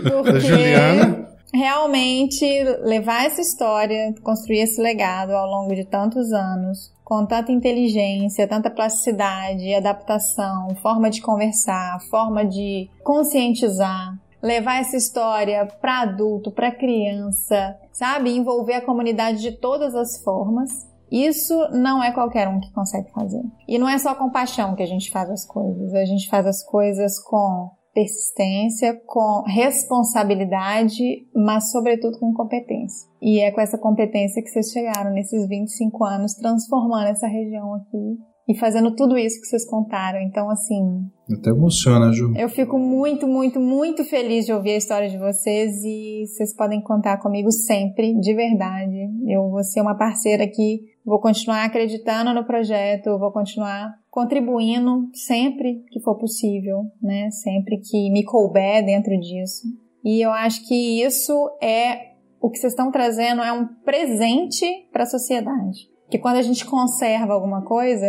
[0.09, 1.27] Porque Juliana.
[1.53, 2.45] realmente
[2.83, 8.69] levar essa história, construir esse legado ao longo de tantos anos, com tanta inteligência, tanta
[8.71, 17.75] plasticidade, adaptação, forma de conversar, forma de conscientizar, levar essa história para adulto, para criança,
[17.91, 18.29] sabe?
[18.31, 20.69] Envolver a comunidade de todas as formas.
[21.13, 23.43] Isso não é qualquer um que consegue fazer.
[23.67, 25.93] E não é só com paixão que a gente faz as coisas.
[25.93, 33.07] A gente faz as coisas com persistência, com responsabilidade, mas sobretudo com competência.
[33.21, 38.17] E é com essa competência que vocês chegaram nesses 25 anos, transformando essa região aqui
[38.47, 40.19] e fazendo tudo isso que vocês contaram.
[40.19, 42.33] Então, assim, Até emociona, Ju.
[42.35, 46.81] eu fico muito, muito, muito feliz de ouvir a história de vocês e vocês podem
[46.81, 48.97] contar comigo sempre, de verdade.
[49.27, 55.83] Eu vou ser uma parceira aqui, vou continuar acreditando no projeto, vou continuar contribuindo sempre
[55.89, 57.29] que for possível, né?
[57.31, 59.67] Sempre que me couber dentro disso.
[60.03, 65.03] E eu acho que isso é o que vocês estão trazendo é um presente para
[65.03, 65.89] a sociedade.
[66.09, 68.05] Que quando a gente conserva alguma coisa,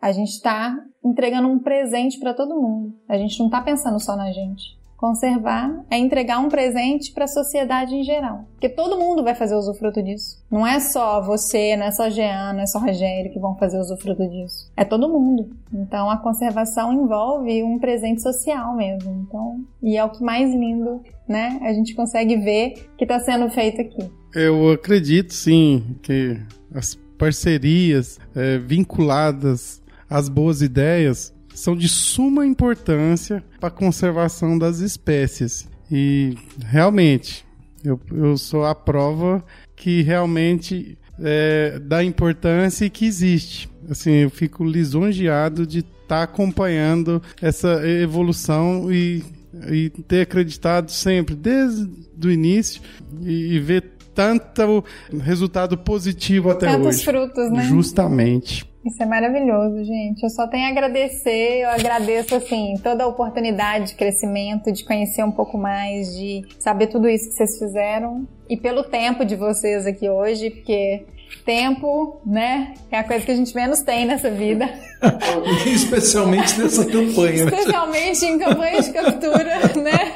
[0.00, 0.74] a gente está
[1.04, 2.94] entregando um presente para todo mundo.
[3.06, 4.78] A gente não está pensando só na gente.
[4.96, 8.44] Conservar é entregar um presente para a sociedade em geral.
[8.52, 10.42] Porque todo mundo vai fazer usufruto disso.
[10.50, 13.78] Não é só você, não é só Jean, não é só Rogério que vão fazer
[13.78, 14.70] usufruto disso.
[14.76, 15.50] É todo mundo.
[15.72, 19.26] Então a conservação envolve um presente social mesmo.
[19.26, 21.58] Então, e é o que mais lindo, né?
[21.62, 24.10] A gente consegue ver que está sendo feito aqui.
[24.34, 26.38] Eu acredito sim que
[26.74, 34.80] as parcerias é, vinculadas às boas ideias são de suma importância para a conservação das
[34.80, 35.68] espécies.
[35.90, 36.36] E
[36.66, 37.44] realmente,
[37.84, 39.44] eu, eu sou a prova
[39.76, 43.68] que realmente é, dá importância que existe.
[43.88, 49.22] Assim, eu fico lisonjeado de estar acompanhando essa evolução e,
[49.70, 51.88] e ter acreditado sempre, desde
[52.26, 52.82] o início,
[53.22, 54.84] e, e ver tanto
[55.20, 57.04] resultado positivo até Tantos hoje.
[57.04, 57.62] frutos, né?
[57.64, 58.64] Justamente.
[58.84, 60.22] Isso é maravilhoso, gente.
[60.22, 61.62] Eu só tenho a agradecer.
[61.62, 66.88] Eu agradeço, assim, toda a oportunidade de crescimento, de conhecer um pouco mais, de saber
[66.88, 68.28] tudo isso que vocês fizeram.
[68.48, 71.06] E pelo tempo de vocês aqui hoje, porque
[71.38, 72.74] tempo, né?
[72.90, 74.68] É a coisa que a gente menos tem nessa vida.
[75.66, 77.44] Especialmente nessa campanha.
[77.44, 77.50] Né?
[77.50, 79.44] Especialmente em campanha de captura,
[79.76, 80.14] né?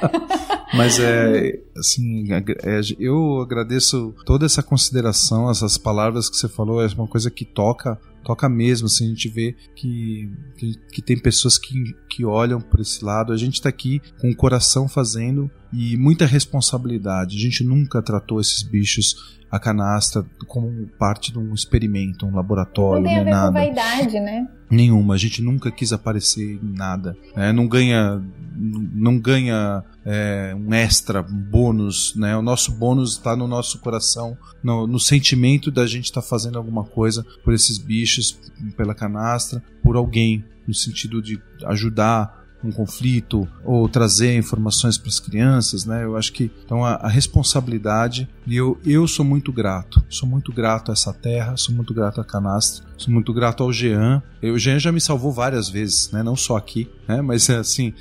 [0.74, 6.88] Mas é assim, é, eu agradeço toda essa consideração, essas palavras que você falou, é
[6.88, 7.98] uma coisa que toca
[8.28, 12.80] toca mesmo, assim, a gente vê que, que, que, tem pessoas que, que olham por
[12.80, 13.32] esse lado.
[13.32, 17.36] A gente está aqui com o coração fazendo e muita responsabilidade.
[17.36, 23.04] A gente nunca tratou esses bichos a canastra como parte de um experimento, um laboratório,
[23.04, 23.46] não tem a ver nada.
[23.46, 24.48] com vaidade, né?
[24.68, 25.14] Nenhuma.
[25.14, 27.16] A gente nunca quis aparecer em nada.
[27.36, 28.20] É, não ganha,
[28.58, 32.36] não ganha é, um extra, um bônus, né?
[32.36, 36.58] O nosso bônus está no nosso coração, no, no sentimento da gente estar tá fazendo
[36.58, 38.38] alguma coisa por esses bichos,
[38.76, 45.20] pela canastra, por alguém, no sentido de ajudar um conflito ou trazer informações para as
[45.20, 46.04] crianças, né?
[46.04, 50.52] Eu acho que então a, a, responsabilidade e eu eu sou muito grato, sou muito
[50.52, 54.22] grato a essa terra, sou muito grato a Canastra, sou muito grato ao Jean.
[54.42, 56.22] O Jean já me salvou várias vezes, né?
[56.22, 57.20] Não só aqui, né?
[57.22, 57.94] Mas assim,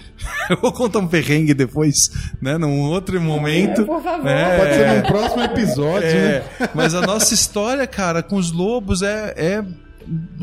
[0.50, 2.10] eu vou contar um perrengue depois,
[2.42, 2.58] né?
[2.58, 3.82] Num outro momento.
[3.82, 4.26] É, por favor.
[4.26, 4.58] Né?
[4.58, 6.70] Pode ser no próximo episódio, é, né?
[6.74, 9.87] Mas a nossa história, cara, com os lobos é, é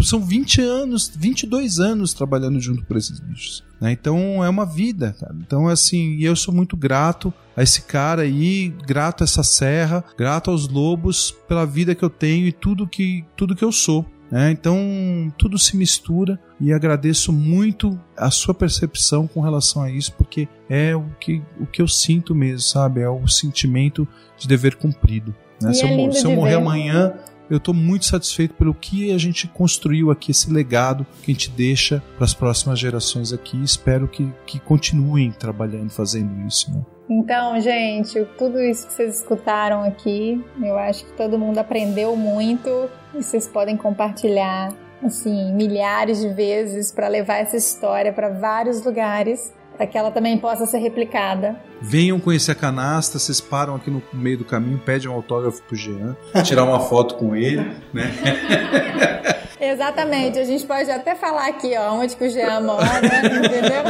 [0.02, 3.64] são 20 anos, 22 anos trabalhando junto com esses bichos.
[3.80, 3.92] Né?
[3.92, 5.34] Então é uma vida, cara.
[5.40, 10.50] Então, assim, eu sou muito grato a esse cara aí, grato a essa serra, grato
[10.50, 14.06] aos lobos pela vida que eu tenho e tudo que, tudo que eu sou.
[14.30, 14.50] Né?
[14.50, 20.48] Então tudo se mistura e agradeço muito a sua percepção com relação a isso, porque
[20.68, 23.00] é o que, o que eu sinto mesmo, sabe?
[23.00, 25.34] É o sentimento de dever cumprido.
[25.62, 25.72] Né?
[25.72, 26.62] Se, é eu, se eu morrer ver.
[26.62, 27.14] amanhã,
[27.50, 31.50] eu estou muito satisfeito pelo que a gente construiu aqui, esse legado que a gente
[31.50, 33.62] deixa para as próximas gerações aqui.
[33.62, 36.72] Espero que, que continuem trabalhando, fazendo isso.
[36.72, 36.82] Né?
[37.08, 42.88] Então, gente, tudo isso que vocês escutaram aqui, eu acho que todo mundo aprendeu muito
[43.14, 44.72] e vocês podem compartilhar
[45.02, 50.38] assim milhares de vezes para levar essa história para vários lugares para que ela também
[50.38, 51.56] possa ser replicada.
[51.80, 55.76] Venham conhecer a canasta, vocês param aqui no meio do caminho, pedem um autógrafo pro
[55.76, 58.10] Jean, tirar uma foto com ele, né?
[59.60, 63.82] Exatamente, a gente pode até falar aqui, ó, onde que o Jean mora, entendeu?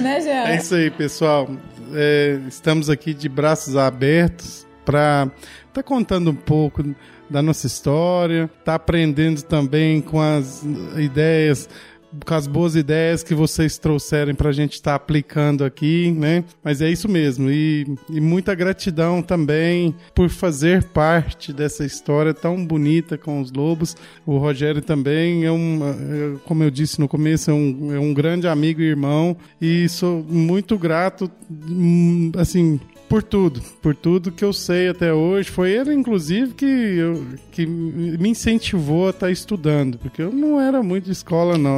[0.02, 0.48] né, Jean?
[0.48, 1.48] É isso aí, pessoal.
[1.92, 5.28] É, estamos aqui de braços abertos para
[5.68, 6.82] estar tá contando um pouco
[7.28, 10.64] da nossa história, tá aprendendo também com as
[10.96, 11.68] ideias
[12.24, 16.44] com as boas ideias que vocês trouxerem para a gente estar tá aplicando aqui, né?
[16.62, 17.50] Mas é isso mesmo.
[17.50, 23.96] E, e, muita gratidão também por fazer parte dessa história tão bonita com os lobos.
[24.26, 28.12] O Rogério também é um, é, como eu disse no começo, é um, é um
[28.12, 29.36] grande amigo e irmão.
[29.60, 32.80] E sou muito grato, hum, assim,
[33.10, 35.50] por tudo, por tudo que eu sei até hoje.
[35.50, 40.60] Foi ele, inclusive, que, eu, que me incentivou a estar tá estudando, porque eu não
[40.60, 41.76] era muito de escola, não.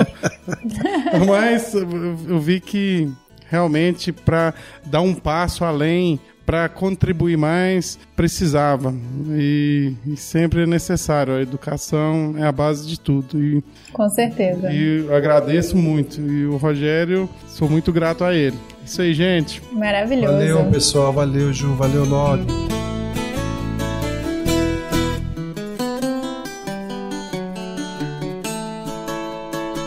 [1.27, 3.11] Mas eu vi que
[3.49, 4.53] realmente para
[4.85, 6.21] dar um passo além,
[6.53, 8.95] para contribuir mais, precisava.
[9.31, 11.33] E, e, sempre é necessário.
[11.33, 13.43] A educação é a base de tudo.
[13.43, 14.71] E, Com certeza.
[14.71, 16.21] E eu agradeço muito.
[16.21, 18.59] E o Rogério, sou muito grato a ele.
[18.85, 19.63] Isso aí, gente.
[19.73, 20.35] Maravilhoso.
[20.35, 21.11] Valeu, pessoal.
[21.11, 21.73] Valeu, Ju.
[21.75, 22.72] Valeu, Log.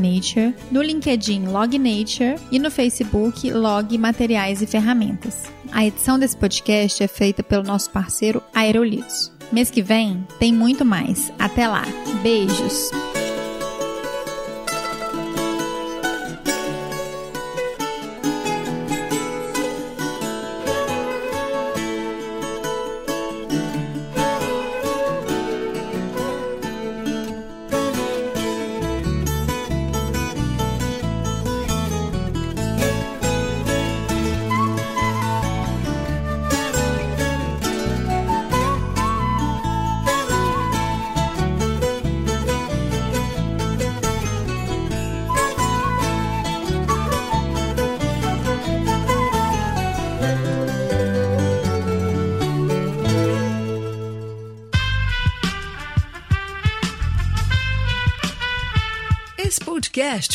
[0.01, 5.43] nature, no LinkedIn Log Nature e no Facebook Log Materiais e Ferramentas.
[5.71, 9.31] A edição desse podcast é feita pelo nosso parceiro Aerolitos.
[9.51, 11.31] Mês que vem tem muito mais.
[11.37, 11.83] Até lá.
[12.23, 12.89] Beijos.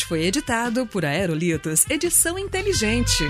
[0.07, 3.25] Foi editado por Aerolitos Edição Inteligente.